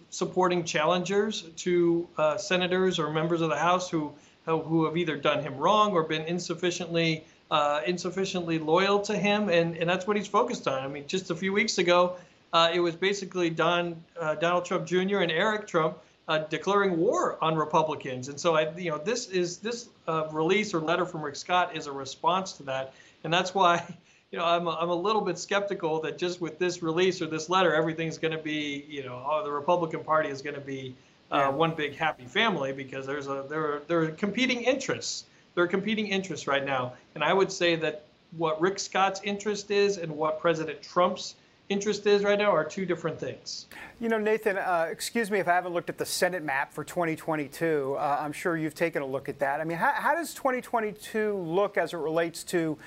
[0.09, 4.13] supporting challengers to uh, senators or members of the House who
[4.45, 9.75] who have either done him wrong or been insufficiently uh, insufficiently loyal to him, and
[9.75, 10.83] and that's what he's focused on.
[10.83, 12.15] I mean, just a few weeks ago,
[12.53, 15.19] uh, it was basically Don uh, Donald Trump Jr.
[15.19, 15.97] and Eric Trump.
[16.27, 19.89] Uh, declaring war on Republicans, and so I, you know, this is this
[20.31, 22.93] release or letter from Rick Scott is a response to that.
[23.23, 23.83] And that's why,
[24.31, 27.27] you know, I'm a, I'm a little bit skeptical that just with this release or
[27.27, 30.61] this letter, everything's going to be, you know, oh, the Republican Party is going to
[30.61, 30.95] be
[31.31, 31.49] uh, yeah.
[31.49, 35.25] one big happy family because there's a there are, there are competing interests.
[35.55, 38.05] There are competing interests right now, and I would say that
[38.37, 41.35] what Rick Scott's interest is and what President Trump's
[41.69, 43.67] interest is right now are two different things.
[43.99, 46.83] You know, Nathan, uh, excuse me if I haven't looked at the Senate map for
[46.83, 47.95] 2022.
[47.97, 49.61] Uh, I'm sure you've taken a look at that.
[49.61, 52.77] I mean, how, how does 2022 look as it relates to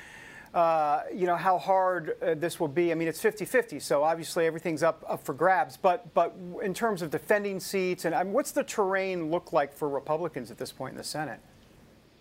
[0.54, 2.92] uh, you know, how hard uh, this will be.
[2.92, 5.76] I mean, it's 50-50, so obviously everything's up, up for grabs.
[5.76, 9.72] But but in terms of defending seats, and I mean, what's the terrain look like
[9.72, 11.40] for Republicans at this point in the Senate?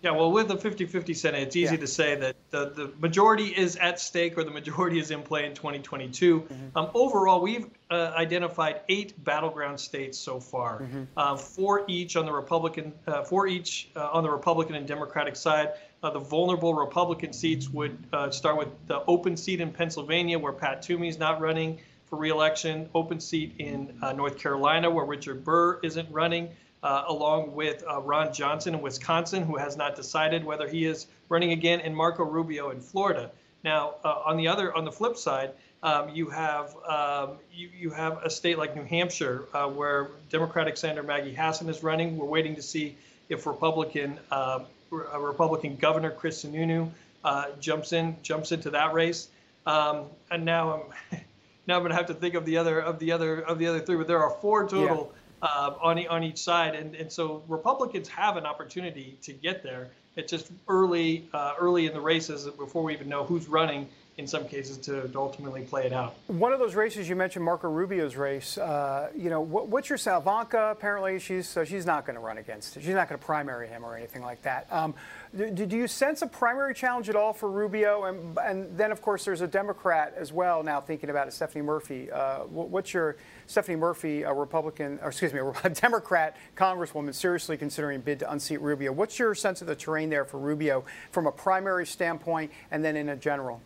[0.02, 1.80] Yeah, well, with the 50-50 Senate, it's easy yeah.
[1.80, 5.46] to say that the, the majority is at stake or the majority is in play
[5.46, 6.40] in 2022.
[6.40, 6.76] Mm-hmm.
[6.76, 11.04] Um, overall, we've uh, identified eight battleground states so far, mm-hmm.
[11.16, 15.36] uh, four each on the Republican, uh, four each uh, on the Republican and Democratic
[15.36, 15.74] side.
[16.02, 20.52] Uh, the vulnerable Republican seats would uh, start with the open seat in Pennsylvania, where
[20.52, 25.78] Pat Toomey is not running for reelection, open seat in North Carolina, where Richard Burr
[25.82, 26.50] isn't running
[26.82, 31.06] uh, along with uh, Ron Johnson in Wisconsin, who has not decided whether he is
[31.28, 33.30] running again, and Marco Rubio in Florida.
[33.64, 35.52] Now, uh, on the other, on the flip side,
[35.84, 40.76] um, you have um, you, you have a state like New Hampshire uh, where Democratic
[40.76, 42.16] Senator Maggie Hassan is running.
[42.16, 42.96] We're waiting to see
[43.28, 44.60] if Republican uh,
[44.92, 46.90] Republican Governor Chris Sununu
[47.24, 49.28] uh, jumps in jumps into that race.
[49.66, 51.20] Um, and now I'm
[51.66, 53.66] now I'm going to have to think of the other of the other of the
[53.66, 55.10] other three, but there are four total.
[55.12, 56.74] Yeah uh, on, on each side.
[56.74, 59.90] And, and so Republicans have an opportunity to get there.
[60.16, 64.26] It's just early, uh, early in the races before we even know who's running in
[64.26, 66.14] some cases to, to, ultimately play it out.
[66.26, 68.58] One of those races you mentioned, Marco Rubio's race.
[68.58, 70.70] Uh, you know, what, what's your Salvanka?
[70.70, 72.74] Apparently, she's so she's not going to run against.
[72.74, 74.66] She's not going to primary him or anything like that.
[74.70, 74.94] Um,
[75.34, 78.04] do, do, you sense a primary challenge at all for Rubio?
[78.04, 81.64] And, and then, of course, there's a Democrat as well now thinking about it, Stephanie
[81.64, 82.10] Murphy.
[82.10, 87.96] Uh, what's your Stephanie Murphy, a Republican, or excuse me, a Democrat Congresswoman, seriously considering
[87.96, 88.92] a bid to unseat Rubio?
[88.92, 92.96] What's your sense of the terrain there for Rubio from a primary standpoint and then
[92.96, 93.62] in a general?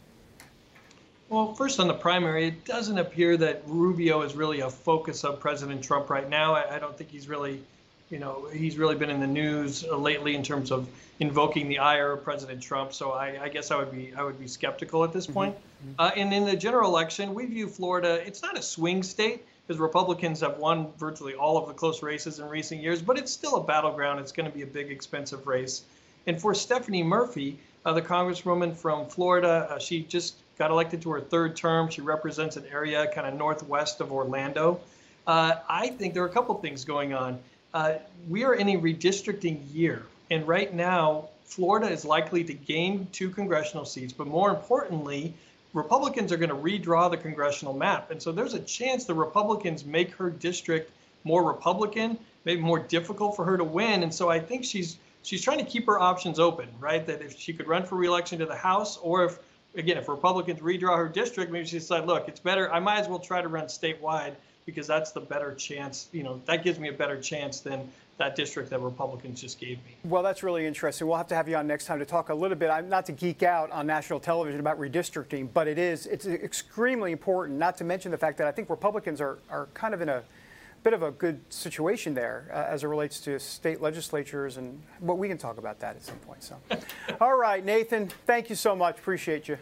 [1.28, 5.40] Well, first on the primary, it doesn't appear that Rubio is really a focus of
[5.40, 6.54] President Trump right now.
[6.54, 7.60] I, I don't think he's really,
[8.10, 11.78] you know, he's really been in the news uh, lately in terms of invoking the
[11.78, 12.92] ire of President Trump.
[12.92, 15.34] So I, I guess I would be I would be skeptical at this mm-hmm.
[15.34, 15.54] point.
[15.56, 15.92] Mm-hmm.
[15.98, 18.24] Uh, and in the general election, we view Florida.
[18.24, 22.38] It's not a swing state because Republicans have won virtually all of the close races
[22.38, 24.20] in recent years, but it's still a battleground.
[24.20, 25.82] It's going to be a big, expensive race.
[26.28, 31.10] And for Stephanie Murphy, uh, the Congresswoman from Florida, uh, she just got elected to
[31.10, 31.90] her third term.
[31.90, 34.80] She represents an area kind of northwest of Orlando.
[35.26, 37.38] Uh, I think there are a couple things going on.
[37.74, 37.94] Uh,
[38.28, 43.30] we are in a redistricting year, and right now, Florida is likely to gain two
[43.30, 45.34] congressional seats, but more importantly,
[45.72, 48.10] Republicans are going to redraw the congressional map.
[48.10, 50.90] And so there's a chance the Republicans make her district
[51.22, 54.02] more Republican, maybe more difficult for her to win.
[54.02, 57.04] And so I think she's she's trying to keep her options open, right?
[57.06, 59.38] That if she could run for reelection to the House, or if
[59.76, 62.72] again, if Republicans redraw her district, maybe she decide, look, it's better.
[62.72, 64.34] I might as well try to run statewide
[64.64, 66.08] because that's the better chance.
[66.12, 69.76] You know, that gives me a better chance than that district that Republicans just gave
[69.84, 69.96] me.
[70.04, 71.06] Well, that's really interesting.
[71.06, 73.04] We'll have to have you on next time to talk a little bit, I'm not
[73.06, 77.58] to geek out on national television about redistricting, but it is it's extremely important.
[77.58, 80.22] Not to mention the fact that I think Republicans are are kind of in a
[80.82, 85.16] bit of a good situation there uh, as it relates to state legislatures, and well,
[85.16, 86.42] we can talk about that at some point.
[86.42, 86.56] So,
[87.20, 88.98] all right, Nathan, thank you so much.
[88.98, 89.58] Appreciate you.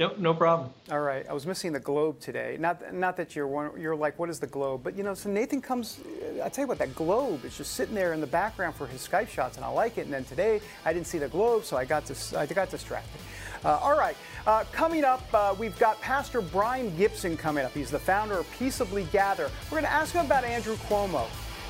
[0.00, 0.70] Nope, no problem.
[0.90, 2.56] All right, I was missing the globe today.
[2.58, 4.80] Not, not that you're one, you're like, what is the globe?
[4.82, 6.00] But you know, so Nathan comes.
[6.42, 9.06] I tell you what, that globe is just sitting there in the background for his
[9.06, 10.06] Skype shots, and I like it.
[10.06, 13.20] And then today I didn't see the globe, so I got this, I got distracted.
[13.62, 17.72] Uh, all right, uh, coming up, uh, we've got Pastor Brian Gibson coming up.
[17.72, 19.50] He's the founder of Peaceably Gather.
[19.64, 21.26] We're going to ask him about Andrew Cuomo.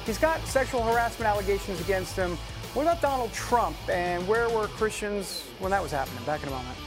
[0.06, 2.36] He's got sexual harassment allegations against him.
[2.74, 3.76] What about Donald Trump?
[3.88, 6.22] And where were Christians when that was happening?
[6.24, 6.78] Back in a moment.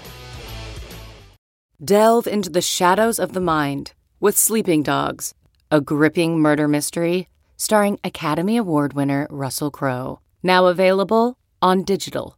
[1.83, 5.33] Delve into the shadows of the mind with Sleeping Dogs,
[5.69, 10.19] a gripping murder mystery starring Academy Award winner Russell Crowe.
[10.41, 12.37] Now available on digital.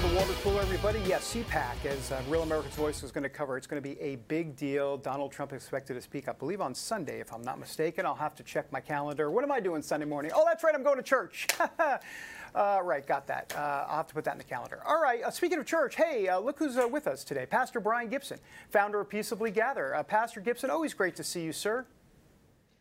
[0.41, 0.99] cooler, everybody.
[1.05, 3.99] Yes, CPAC, as uh, Real America's Voice is going to cover, it's going to be
[4.01, 4.97] a big deal.
[4.97, 8.07] Donald Trump expected to speak, I believe, on Sunday, if I'm not mistaken.
[8.07, 9.29] I'll have to check my calendar.
[9.29, 10.31] What am I doing Sunday morning?
[10.33, 11.45] Oh, that's right, I'm going to church.
[12.55, 13.53] uh, right, got that.
[13.55, 14.81] Uh, I'll have to put that in the calendar.
[14.83, 17.45] All right, uh, speaking of church, hey, uh, look who's uh, with us today.
[17.45, 18.39] Pastor Brian Gibson,
[18.71, 20.03] founder of Peaceably Gather.
[20.07, 21.85] Pastor Gibson, always great to see you, sir.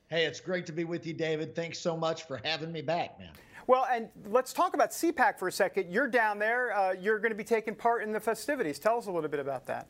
[0.08, 1.54] Hey, it's great to be with you, David.
[1.54, 3.32] Thanks so much for having me back, man.
[3.66, 5.92] Well, and let's talk about CPAC for a second.
[5.92, 6.76] You're down there.
[6.76, 8.78] Uh, you're going to be taking part in the festivities.
[8.78, 9.86] Tell us a little bit about that.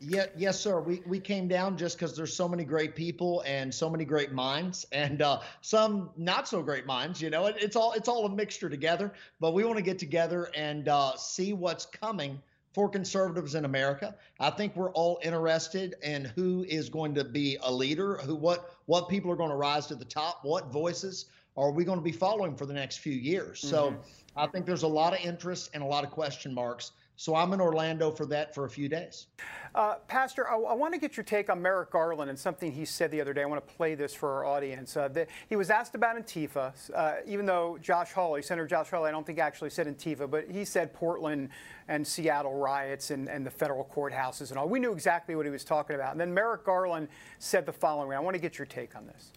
[0.00, 0.80] Yeah, yes, sir.
[0.80, 4.30] We we came down just because there's so many great people and so many great
[4.30, 7.20] minds, and uh, some not so great minds.
[7.20, 9.12] You know, it, it's all it's all a mixture together.
[9.40, 12.40] But we want to get together and uh, see what's coming
[12.74, 14.14] for conservatives in America.
[14.38, 18.76] I think we're all interested in who is going to be a leader, who what
[18.86, 21.24] what people are going to rise to the top, what voices
[21.58, 23.60] are we going to be following for the next few years.
[23.60, 23.68] Mm-hmm.
[23.68, 23.96] So
[24.36, 26.92] I think there's a lot of interest and a lot of question marks.
[27.16, 29.26] So I'm in Orlando for that for a few days.
[29.74, 32.84] Uh, Pastor, I, I, want to get your take on Merrick Garland and something he
[32.84, 33.42] said the other day.
[33.42, 34.96] I want to play this for our audience.
[34.96, 39.08] Uh, the, he was asked about Antifa, uh, even though Josh Hawley, Senator Josh Hawley,
[39.08, 41.48] I don't think actually said Antifa, but he said Portland
[41.88, 44.68] and Seattle riots and, and the federal courthouses and all.
[44.68, 46.12] We knew exactly what he was talking about.
[46.12, 47.08] And then Merrick Garland
[47.40, 48.16] said the following.
[48.16, 49.32] I want to get your take on this.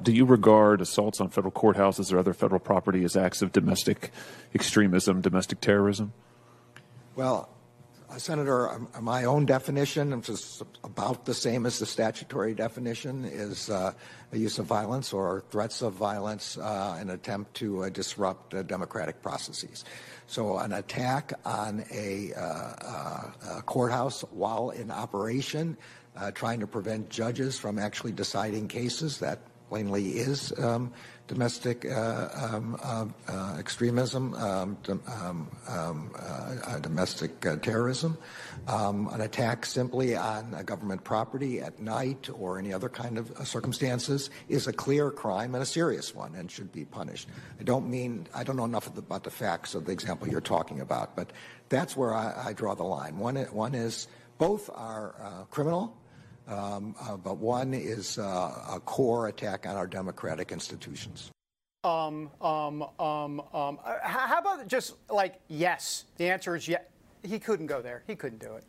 [0.00, 4.12] Do you regard assaults on federal courthouses or other federal property as acts of domestic
[4.54, 6.12] extremism, domestic terrorism?
[7.16, 7.48] Well,
[8.08, 13.24] uh, Senator, um, my own definition, which is about the same as the statutory definition,
[13.24, 13.92] is uh,
[14.30, 19.20] a use of violence or threats of violence, uh, an attempt to uh, disrupt democratic
[19.20, 19.84] processes.
[20.28, 25.76] So, an attack on a, uh, uh, a courthouse while in operation,
[26.34, 30.92] trying to prevent judges from actually deciding cases that plainly is um,
[31.26, 38.16] domestic uh, um, uh, uh, extremism, um, um, um uh, uh, domestic terrorism,
[38.66, 43.30] um, an attack simply on a government property at night or any other kind of
[43.46, 47.28] circumstances is a clear crime and a serious one and should be punished.
[47.60, 50.80] I don't mean, I don't know enough about the facts of the example you're talking
[50.80, 51.30] about, but
[51.68, 53.18] that's where I, I draw the line.
[53.18, 55.97] One, one is both are criminal
[56.48, 61.30] but one is uh, a core attack on our democratic institutions.
[61.84, 66.04] Um, um, um, um, uh, how about just like yes?
[66.16, 66.82] The answer is yes.
[67.22, 68.02] He couldn't go there.
[68.06, 68.64] He couldn't do it.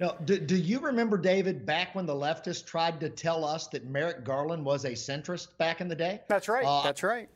[0.00, 3.86] No, do, do you remember, David, back when the leftists tried to tell us that
[3.86, 6.20] Merrick Garland was a centrist back in the day?
[6.28, 6.64] That's right.
[6.64, 7.28] Uh, That's right.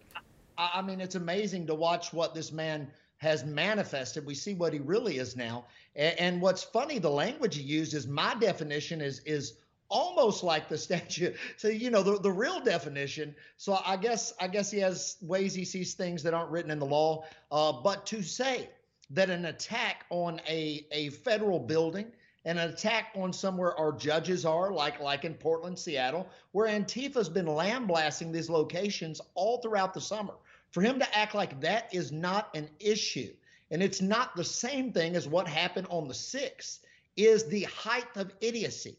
[0.57, 4.24] I, I mean, it's amazing to watch what this man has manifested.
[4.24, 5.64] We see what he really is now.
[5.96, 9.55] And, and what's funny, the language he used is my definition is is
[9.92, 11.37] almost like the statute.
[11.57, 13.37] So you know the, the real definition.
[13.59, 16.81] So I guess I guess he has ways he sees things that aren't written in
[16.81, 17.24] the law.
[17.52, 18.70] Uh, but to say
[19.11, 22.07] that an attack on a a federal building
[22.44, 27.28] and an attack on somewhere our judges are, like like in Portland, Seattle, where Antifa's
[27.28, 30.35] been lambasting these locations all throughout the summer.
[30.70, 33.33] For him to act like that is not an issue,
[33.70, 36.81] and it's not the same thing as what happened on the sixth,
[37.14, 38.96] is the height of idiocy.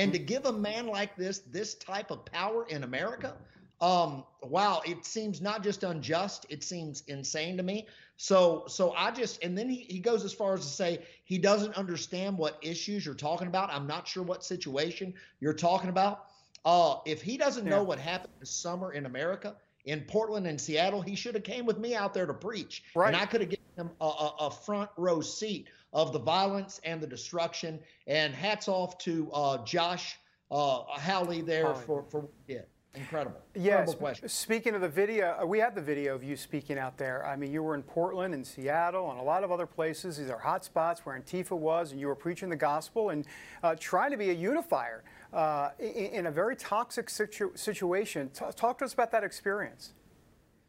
[0.00, 3.36] And to give a man like this this type of power in America,
[3.82, 7.86] um, wow, it seems not just unjust, it seems insane to me.
[8.16, 11.36] So so I just and then he, he goes as far as to say he
[11.36, 13.70] doesn't understand what issues you're talking about.
[13.70, 16.26] I'm not sure what situation you're talking about.
[16.64, 17.70] Uh, if he doesn't yeah.
[17.70, 19.54] know what happened this summer in America,
[19.90, 23.08] in Portland and Seattle, he should have came with me out there to preach, right.
[23.08, 26.80] and I could have given him a, a, a, front row seat of the violence
[26.84, 27.80] and the destruction.
[28.06, 30.16] And hats off to uh, Josh
[30.52, 32.66] uh, Hawley there for for what he did.
[32.94, 33.40] Incredible.
[33.54, 33.64] Yes.
[33.64, 34.28] Incredible question.
[34.28, 37.24] Speaking of the video, uh, we have the video of you speaking out there.
[37.24, 40.18] I mean, you were in Portland and Seattle and a lot of other places.
[40.18, 43.26] These are hot spots where Antifa was, and you were preaching the gospel and
[43.62, 48.30] uh, trying to be a unifier uh, in, in, a very toxic situ- situation.
[48.30, 49.92] T- talk to us about that experience.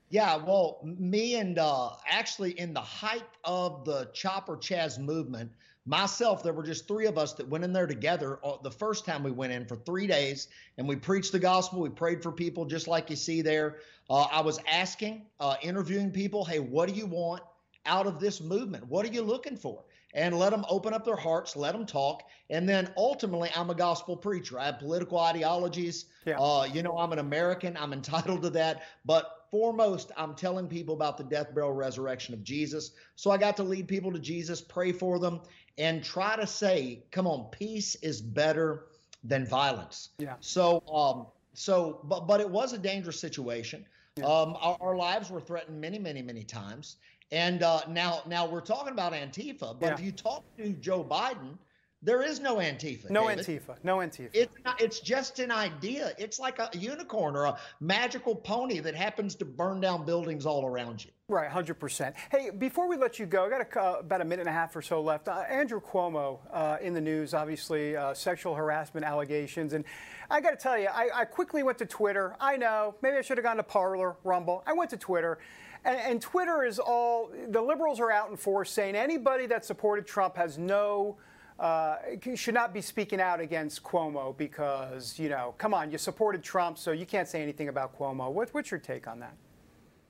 [0.10, 5.52] Yeah, well, me and uh, actually in the height of the Chopper Chaz movement,
[5.86, 9.06] myself, there were just three of us that went in there together uh, the first
[9.06, 11.80] time we went in for three days and we preached the gospel.
[11.80, 13.78] We prayed for people, just like you see there.
[14.10, 17.41] Uh, I was asking, uh, interviewing people, hey, what do you want
[17.86, 18.88] out of this movement?
[18.88, 19.84] What are you looking for?
[20.13, 22.23] And let them open up their hearts, let them talk.
[22.49, 24.59] And then ultimately, I'm a gospel preacher.
[24.59, 26.05] I have political ideologies.
[26.25, 26.38] Yeah.
[26.38, 27.77] Uh, you know, I'm an American.
[27.77, 28.84] I'm entitled to that.
[29.05, 32.91] But foremost, I'm telling people about the death, burial, resurrection of Jesus.
[33.15, 35.41] So I got to lead people to Jesus, pray for them,
[35.77, 38.88] and try to say, come on, peace is better
[39.23, 40.09] than violence.
[40.19, 40.36] Yeah.
[40.39, 43.86] So, um, so, but but it was a dangerous situation.
[44.17, 44.25] Yeah.
[44.25, 46.97] Um, our, our, lives were threatened many, many, many times.
[47.32, 49.79] And uh, now, now we're talking about Antifa.
[49.79, 49.93] But yeah.
[49.93, 51.57] if you talk to Joe Biden,
[52.03, 53.11] there is no Antifa.
[53.11, 53.45] No David.
[53.45, 53.75] Antifa.
[53.84, 54.29] No Antifa.
[54.34, 56.13] It's not, it's just an idea.
[56.17, 60.65] It's like a unicorn or a magical pony that happens to burn down buildings all
[60.65, 61.11] around you.
[61.27, 62.13] Right, 100%.
[62.32, 64.51] Hey, before we let you go, I got a, uh, about a minute and a
[64.51, 65.29] half or so left.
[65.29, 69.73] Uh, Andrew Cuomo uh, in the news, obviously, uh, sexual harassment allegations.
[69.73, 69.86] And
[70.29, 72.36] I got to tell you, I, I, quickly went to Twitter.
[72.39, 74.63] I know, maybe I should have gone to Parler, Rumble.
[74.65, 75.38] I went to Twitter.
[75.84, 80.05] And, and Twitter is all, the liberals are out in force saying anybody that supported
[80.05, 81.17] Trump has no
[81.59, 81.97] uh,
[82.34, 86.79] should not be speaking out against Cuomo because, you know, come on, you supported Trump,
[86.79, 88.32] so you can't say anything about Cuomo.
[88.32, 89.36] What, what's your take on that?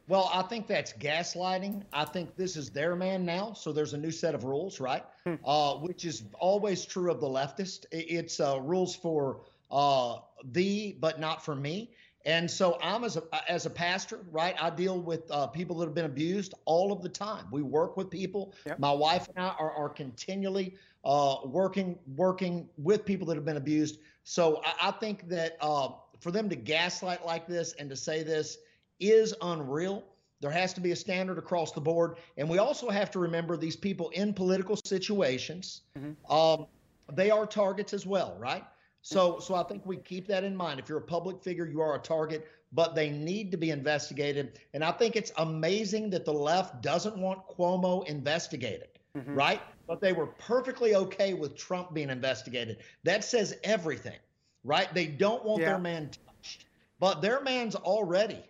[0.08, 1.84] Well, I think that's gaslighting.
[1.92, 5.04] I think this is their man now, so there's a new set of rules, right?
[5.26, 5.36] Hmm.
[5.46, 7.86] Uh, which is always true of the leftist.
[7.92, 10.20] It's uh, rules for uh,
[10.52, 11.92] thee, but not for me.
[12.26, 14.56] And so I'm as a as a pastor, right?
[14.62, 17.46] I deal with uh, people that have been abused all of the time.
[17.52, 18.54] We work with people.
[18.66, 18.80] Yep.
[18.80, 23.58] My wife and I are, are continually uh, working working with people that have been
[23.58, 24.00] abused.
[24.24, 28.24] So I, I think that uh, for them to gaslight like this and to say
[28.24, 28.58] this
[29.00, 30.04] is unreal.
[30.42, 33.58] There has to be a standard across the board, and we also have to remember
[33.58, 35.82] these people in political situations.
[35.98, 36.32] Mm-hmm.
[36.32, 36.66] Um,
[37.14, 38.64] they are targets as well, right?
[39.02, 40.80] So, so I think we keep that in mind.
[40.80, 44.60] If you're a public figure, you are a target, but they need to be investigated.
[44.74, 49.34] And I think it's amazing that the left doesn't want Cuomo investigated, mm-hmm.
[49.34, 49.62] right?
[49.92, 52.78] but they were perfectly okay with Trump being investigated.
[53.04, 54.18] That says everything,
[54.64, 54.88] right?
[54.94, 55.72] They don't want yeah.
[55.72, 58.42] their man touched, but their man's already.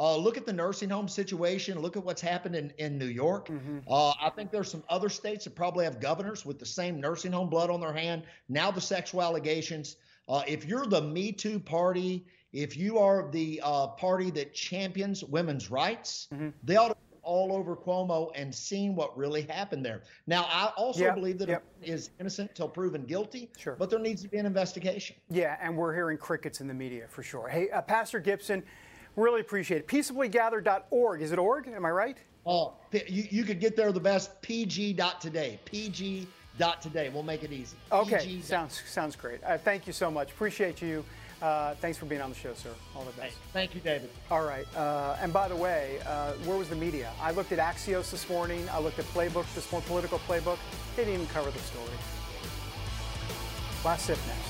[0.00, 1.78] Uh, look at the nursing home situation.
[1.78, 3.48] Look at what's happened in, in New York.
[3.48, 3.80] Mm-hmm.
[3.86, 7.32] Uh, I think there's some other states that probably have governors with the same nursing
[7.32, 8.22] home blood on their hand.
[8.48, 9.96] Now the sexual allegations.
[10.26, 12.24] Uh, if you're the Me Too party,
[12.54, 16.48] if you are the uh, party that champions women's rights, mm-hmm.
[16.64, 20.02] they ought to all over Cuomo and seen what really happened there.
[20.26, 21.62] Now, I also yep, believe that yep.
[21.82, 23.50] is innocent till proven guilty.
[23.58, 23.76] Sure.
[23.78, 25.16] But there needs to be an investigation.
[25.28, 27.46] Yeah, and we're hearing crickets in the media for sure.
[27.46, 28.62] Hey, uh, Pastor Gibson,
[29.16, 29.88] really appreciate it.
[29.88, 31.22] Peaceablygather.org.
[31.22, 31.68] Is it org?
[31.68, 32.18] Am I right?
[32.46, 34.40] Oh, you, you could get there the best.
[34.42, 35.60] PG.today.
[35.64, 36.26] PG.
[36.58, 37.08] Dot today.
[37.08, 37.76] We'll make it easy.
[37.90, 38.42] Okay, PG.
[38.42, 39.42] sounds sounds great.
[39.44, 40.30] Uh, thank you so much.
[40.30, 41.04] Appreciate you.
[41.40, 42.70] Uh, thanks for being on the show, sir.
[42.94, 43.34] All the best.
[43.52, 44.10] Thank you, David.
[44.30, 44.66] All right.
[44.76, 47.12] Uh, and by the way, uh, where was the media?
[47.20, 48.68] I looked at Axios this morning.
[48.70, 50.58] I looked at Playbook, this more Politico playbook.
[50.96, 51.88] They didn't even cover the story.
[53.82, 54.49] Last sip next.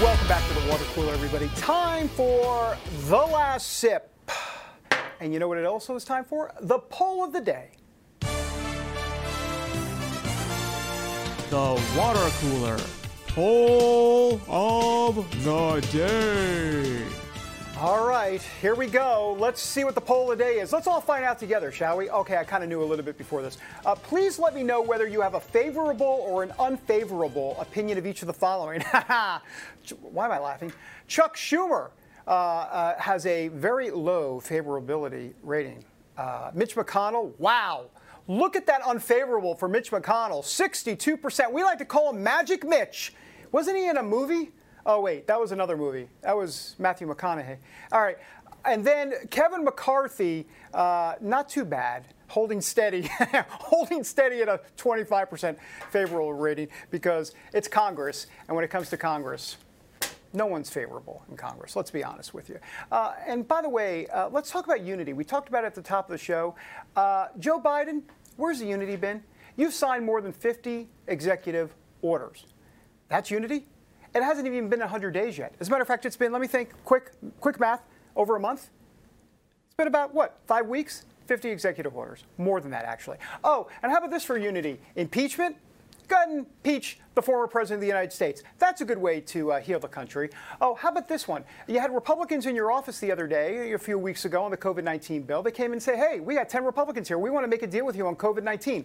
[0.00, 1.48] Welcome back to the water cooler, everybody.
[1.56, 2.76] Time for
[3.08, 4.10] the last sip.
[5.20, 6.54] And you know what it also is time for?
[6.60, 7.72] The poll of the day.
[11.50, 12.78] the water cooler
[13.26, 17.19] poll of the day.
[17.80, 19.34] All right, here we go.
[19.40, 20.70] Let's see what the poll of the day is.
[20.70, 22.10] Let's all find out together, shall we?
[22.10, 23.56] Okay, I kind of knew a little bit before this.
[23.86, 28.06] Uh, please let me know whether you have a favorable or an unfavorable opinion of
[28.06, 28.82] each of the following.
[30.02, 30.74] Why am I laughing?
[31.08, 31.88] Chuck Schumer
[32.26, 35.82] uh, uh, has a very low favorability rating.
[36.18, 37.86] Uh, Mitch McConnell, wow.
[38.28, 41.50] Look at that unfavorable for Mitch McConnell, 62%.
[41.50, 43.14] We like to call him Magic Mitch.
[43.52, 44.50] Wasn't he in a movie?
[44.92, 46.08] Oh, wait, that was another movie.
[46.22, 47.58] That was Matthew McConaughey.
[47.92, 48.18] All right.
[48.64, 53.02] And then Kevin McCarthy, uh, not too bad, holding steady,
[53.48, 55.56] holding steady at a 25%
[55.92, 58.26] favorable rating because it's Congress.
[58.48, 59.58] And when it comes to Congress,
[60.32, 61.76] no one's favorable in Congress.
[61.76, 62.58] Let's be honest with you.
[62.90, 65.12] Uh, and by the way, uh, let's talk about unity.
[65.12, 66.56] We talked about it at the top of the show.
[66.96, 68.02] Uh, Joe Biden,
[68.36, 69.22] where's the unity been?
[69.56, 72.44] You've signed more than 50 executive orders.
[73.08, 73.66] That's unity?
[74.14, 75.54] It hasn't even been 100 days yet.
[75.60, 77.82] As a matter of fact, it's been, let me think, quick, quick math,
[78.16, 78.70] over a month.
[79.66, 81.04] It's been about, what, five weeks?
[81.26, 82.24] 50 executive orders.
[82.38, 83.18] More than that, actually.
[83.44, 84.80] Oh, and how about this for unity?
[84.96, 85.56] Impeachment?
[86.08, 88.42] Go ahead and impeach the former president of the United States.
[88.58, 90.30] That's a good way to uh, heal the country.
[90.60, 91.44] Oh, how about this one?
[91.68, 94.56] You had Republicans in your office the other day, a few weeks ago, on the
[94.56, 95.40] COVID 19 bill.
[95.40, 97.16] They came and say, hey, we got 10 Republicans here.
[97.16, 98.84] We want to make a deal with you on COVID 19.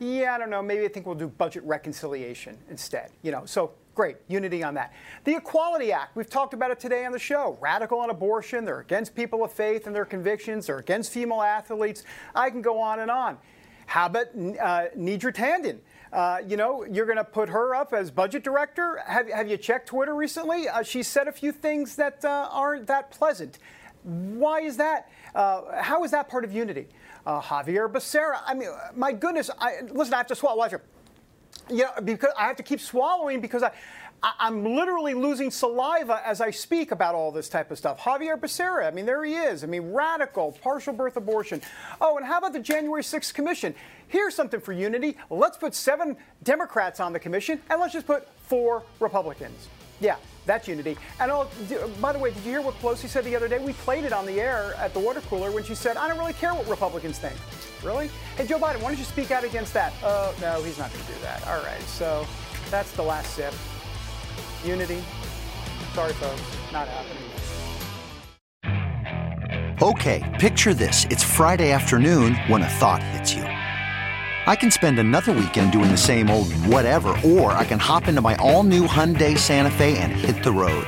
[0.00, 0.60] Yeah, I don't know.
[0.60, 3.12] Maybe I think we'll do budget reconciliation instead.
[3.22, 4.92] You know, so Great, unity on that.
[5.24, 7.56] The Equality Act, we've talked about it today on the show.
[7.62, 12.04] Radical on abortion, they're against people of faith and their convictions, they're against female athletes.
[12.34, 13.38] I can go on and on.
[13.86, 15.78] How about uh, Neera Tanden?
[16.12, 19.00] Uh, you know, you're going to put her up as budget director.
[19.06, 20.68] Have, have you checked Twitter recently?
[20.68, 23.58] Uh, she said a few things that uh, aren't that pleasant.
[24.02, 25.10] Why is that?
[25.34, 26.88] Uh, how is that part of unity?
[27.24, 28.40] Uh, Xavier Becerra.
[28.44, 29.48] I mean, my goodness.
[29.58, 30.58] I, listen, I have to swallow.
[30.58, 30.82] Watch it
[31.70, 33.72] you know, because I have to keep swallowing because I,
[34.22, 38.02] I, am literally losing saliva as I speak about all this type of stuff.
[38.02, 39.64] Xavier Becerra, I mean, there he is.
[39.64, 41.60] I mean, radical, partial birth abortion.
[42.00, 43.74] Oh, and how about the January 6th Commission?
[44.08, 45.16] Here's something for unity.
[45.30, 49.68] Let's put seven Democrats on the commission, and let's just put four Republicans.
[50.00, 50.16] Yeah,
[50.46, 50.96] that's unity.
[51.20, 51.32] And
[52.00, 53.58] by the way, did you hear what Pelosi said the other day?
[53.58, 56.18] We played it on the air at the water cooler when she said, I don't
[56.18, 57.34] really care what Republicans think.
[57.84, 58.08] Really?
[58.36, 59.92] Hey, Joe Biden, why don't you speak out against that?
[60.02, 61.46] Oh, uh, no, he's not going to do that.
[61.46, 62.26] All right, so
[62.70, 63.52] that's the last sip.
[64.64, 65.02] Unity.
[65.94, 66.40] Sorry, folks,
[66.72, 67.22] not happening.
[69.82, 71.04] Okay, picture this.
[71.10, 73.44] It's Friday afternoon when a thought hits you.
[74.48, 78.20] I can spend another weekend doing the same old whatever, or I can hop into
[78.20, 80.86] my all-new Hyundai Santa Fe and hit the road.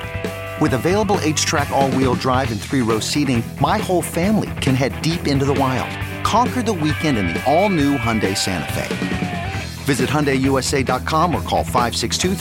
[0.61, 5.45] With available H-Track all-wheel drive and three-row seating, my whole family can head deep into
[5.45, 5.91] the wild.
[6.25, 9.55] Conquer the weekend in the all-new Hyundai Santa Fe.
[9.87, 12.37] Visit HyundaiUSA.com or call 562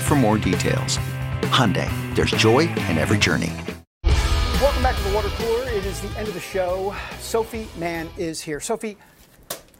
[0.00, 0.98] for more details.
[1.50, 3.52] Hyundai, there's joy in every journey.
[4.60, 5.68] Welcome back to the water cooler.
[5.70, 6.94] It is the end of the show.
[7.18, 8.60] Sophie Mann is here.
[8.60, 8.96] Sophie,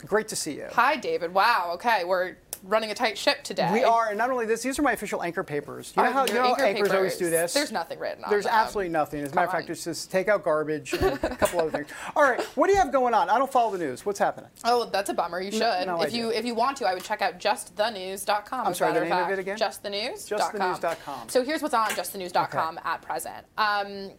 [0.07, 0.69] Great to see you.
[0.73, 1.35] Hi, David.
[1.35, 1.73] Wow.
[1.75, 3.71] Okay, we're running a tight ship today.
[3.73, 5.93] We are, and not only this, these are my official anchor papers.
[5.97, 7.55] You know how you know anchor anchors papers, always do this?
[7.55, 8.55] There's nothing written on There's them.
[8.55, 9.23] absolutely nothing.
[9.23, 11.89] As a matter of fact, it's just take out garbage and a couple other things.
[12.15, 13.29] All right, what do you have going on?
[13.31, 14.05] I don't follow the news.
[14.05, 14.51] What's happening?
[14.65, 15.41] Oh, that's a bummer.
[15.41, 15.87] You should.
[15.87, 18.67] No, if you if you want to, I would check out justthenews.com.
[18.67, 19.59] I'm sorry, the name of it again?
[19.59, 20.39] Justthenews.com.
[20.39, 21.29] Justthenews.com.
[21.29, 22.89] So here's what's on justthenews.com okay.
[22.89, 23.47] at present.
[23.59, 24.13] Um,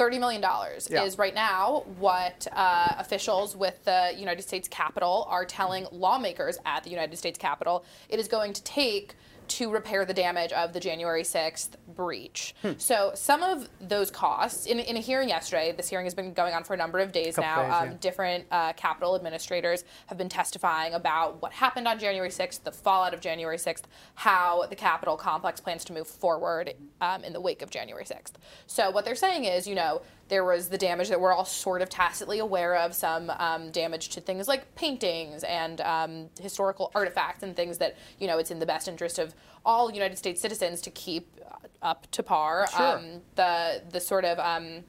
[0.00, 0.42] $30 million
[0.88, 1.04] yeah.
[1.04, 6.82] is right now what uh, officials with the United States Capitol are telling lawmakers at
[6.84, 9.14] the United States Capitol it is going to take
[9.50, 12.54] to repair the damage of the January 6th breach.
[12.62, 12.72] Hmm.
[12.78, 16.54] So some of those costs, in, in, a hearing yesterday, this hearing has been going
[16.54, 17.62] on for a number of days now.
[17.62, 17.96] Days, um, yeah.
[18.00, 23.12] Different uh, Capitol administrators have been testifying about what happened on January 6th, the fallout
[23.12, 23.82] of January 6th,
[24.14, 28.34] how the Capitol complex plans to move forward um, in the wake of January 6th.
[28.68, 31.82] So what they're saying is, you know, there was the damage that we're all sort
[31.82, 37.42] of tacitly aware of, some um, damage to things like paintings and um, historical artifacts
[37.42, 40.80] and things that, you know, it's in the best interest of all United States citizens
[40.80, 41.38] to keep
[41.82, 42.66] up to par.
[42.74, 42.96] Sure.
[42.96, 44.84] Um, the the sort of um,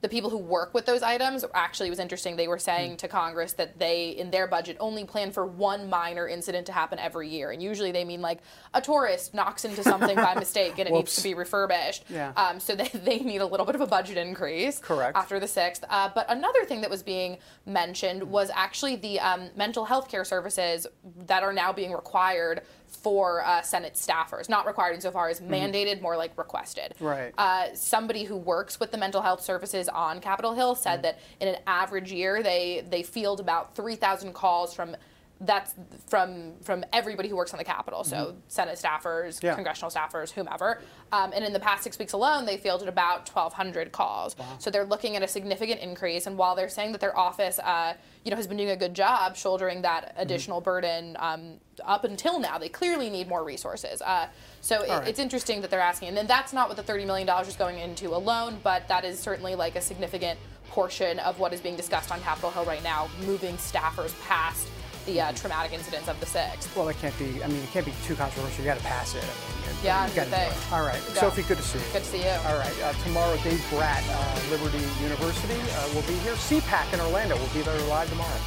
[0.00, 2.36] the people who work with those items actually was interesting.
[2.36, 2.98] They were saying mm.
[2.98, 6.98] to Congress that they, in their budget, only plan for one minor incident to happen
[6.98, 8.38] every year, and usually they mean like
[8.74, 12.04] a tourist knocks into something by mistake and it needs to be refurbished.
[12.08, 12.32] Yeah.
[12.36, 14.78] Um, so they, they need a little bit of a budget increase.
[14.78, 15.16] Correct.
[15.16, 19.50] After the sixth, uh, but another thing that was being mentioned was actually the um,
[19.56, 20.86] mental health care services
[21.26, 24.48] that are now being required for uh, Senate staffers.
[24.48, 25.52] Not required insofar as mm-hmm.
[25.52, 26.94] mandated, more like requested.
[27.00, 27.32] Right.
[27.38, 31.02] Uh, somebody who works with the mental health services on Capitol Hill said mm-hmm.
[31.02, 34.96] that in an average year they they field about 3,000 calls from
[35.40, 35.74] that's
[36.08, 38.38] from from everybody who works on the Capitol, so mm-hmm.
[38.48, 39.54] Senate staffers, yeah.
[39.54, 40.80] congressional staffers, whomever.
[41.12, 44.36] Um, and in the past six weeks alone, they fielded about 1,200 calls.
[44.36, 44.56] Wow.
[44.58, 46.26] So they're looking at a significant increase.
[46.26, 48.92] And while they're saying that their office, uh, you know, has been doing a good
[48.92, 50.20] job shouldering that Mm-hmm.
[50.22, 50.64] additional mm-hmm.
[50.64, 54.02] burden um, up until now, they clearly need more resources.
[54.02, 54.26] Uh,
[54.60, 55.08] so it, right.
[55.08, 56.08] it's interesting that they're asking.
[56.08, 59.04] And then that's not what the 30 million dollars is going into alone, but that
[59.04, 62.82] is certainly like a significant portion of what is being discussed on Capitol Hill right
[62.82, 64.68] now, moving staffers past
[65.08, 66.68] the uh, traumatic incidents of the sixth.
[66.76, 67.42] Well, it can't be.
[67.42, 68.60] I mean, it can't be too controversial.
[68.62, 69.24] You got to pass it.
[69.24, 69.26] I
[69.72, 70.52] mean, Yeah, you gotta you do think.
[70.52, 70.72] it.
[70.72, 71.20] All right, Yeah.
[71.20, 71.84] Sophie, good to see you.
[71.92, 72.36] Good to see you.
[72.46, 76.36] All right, uh, tomorrow, Dave Bratt, uh, Liberty University, uh, will be here.
[76.36, 78.40] CPAC in Orlando will be there live tomorrow.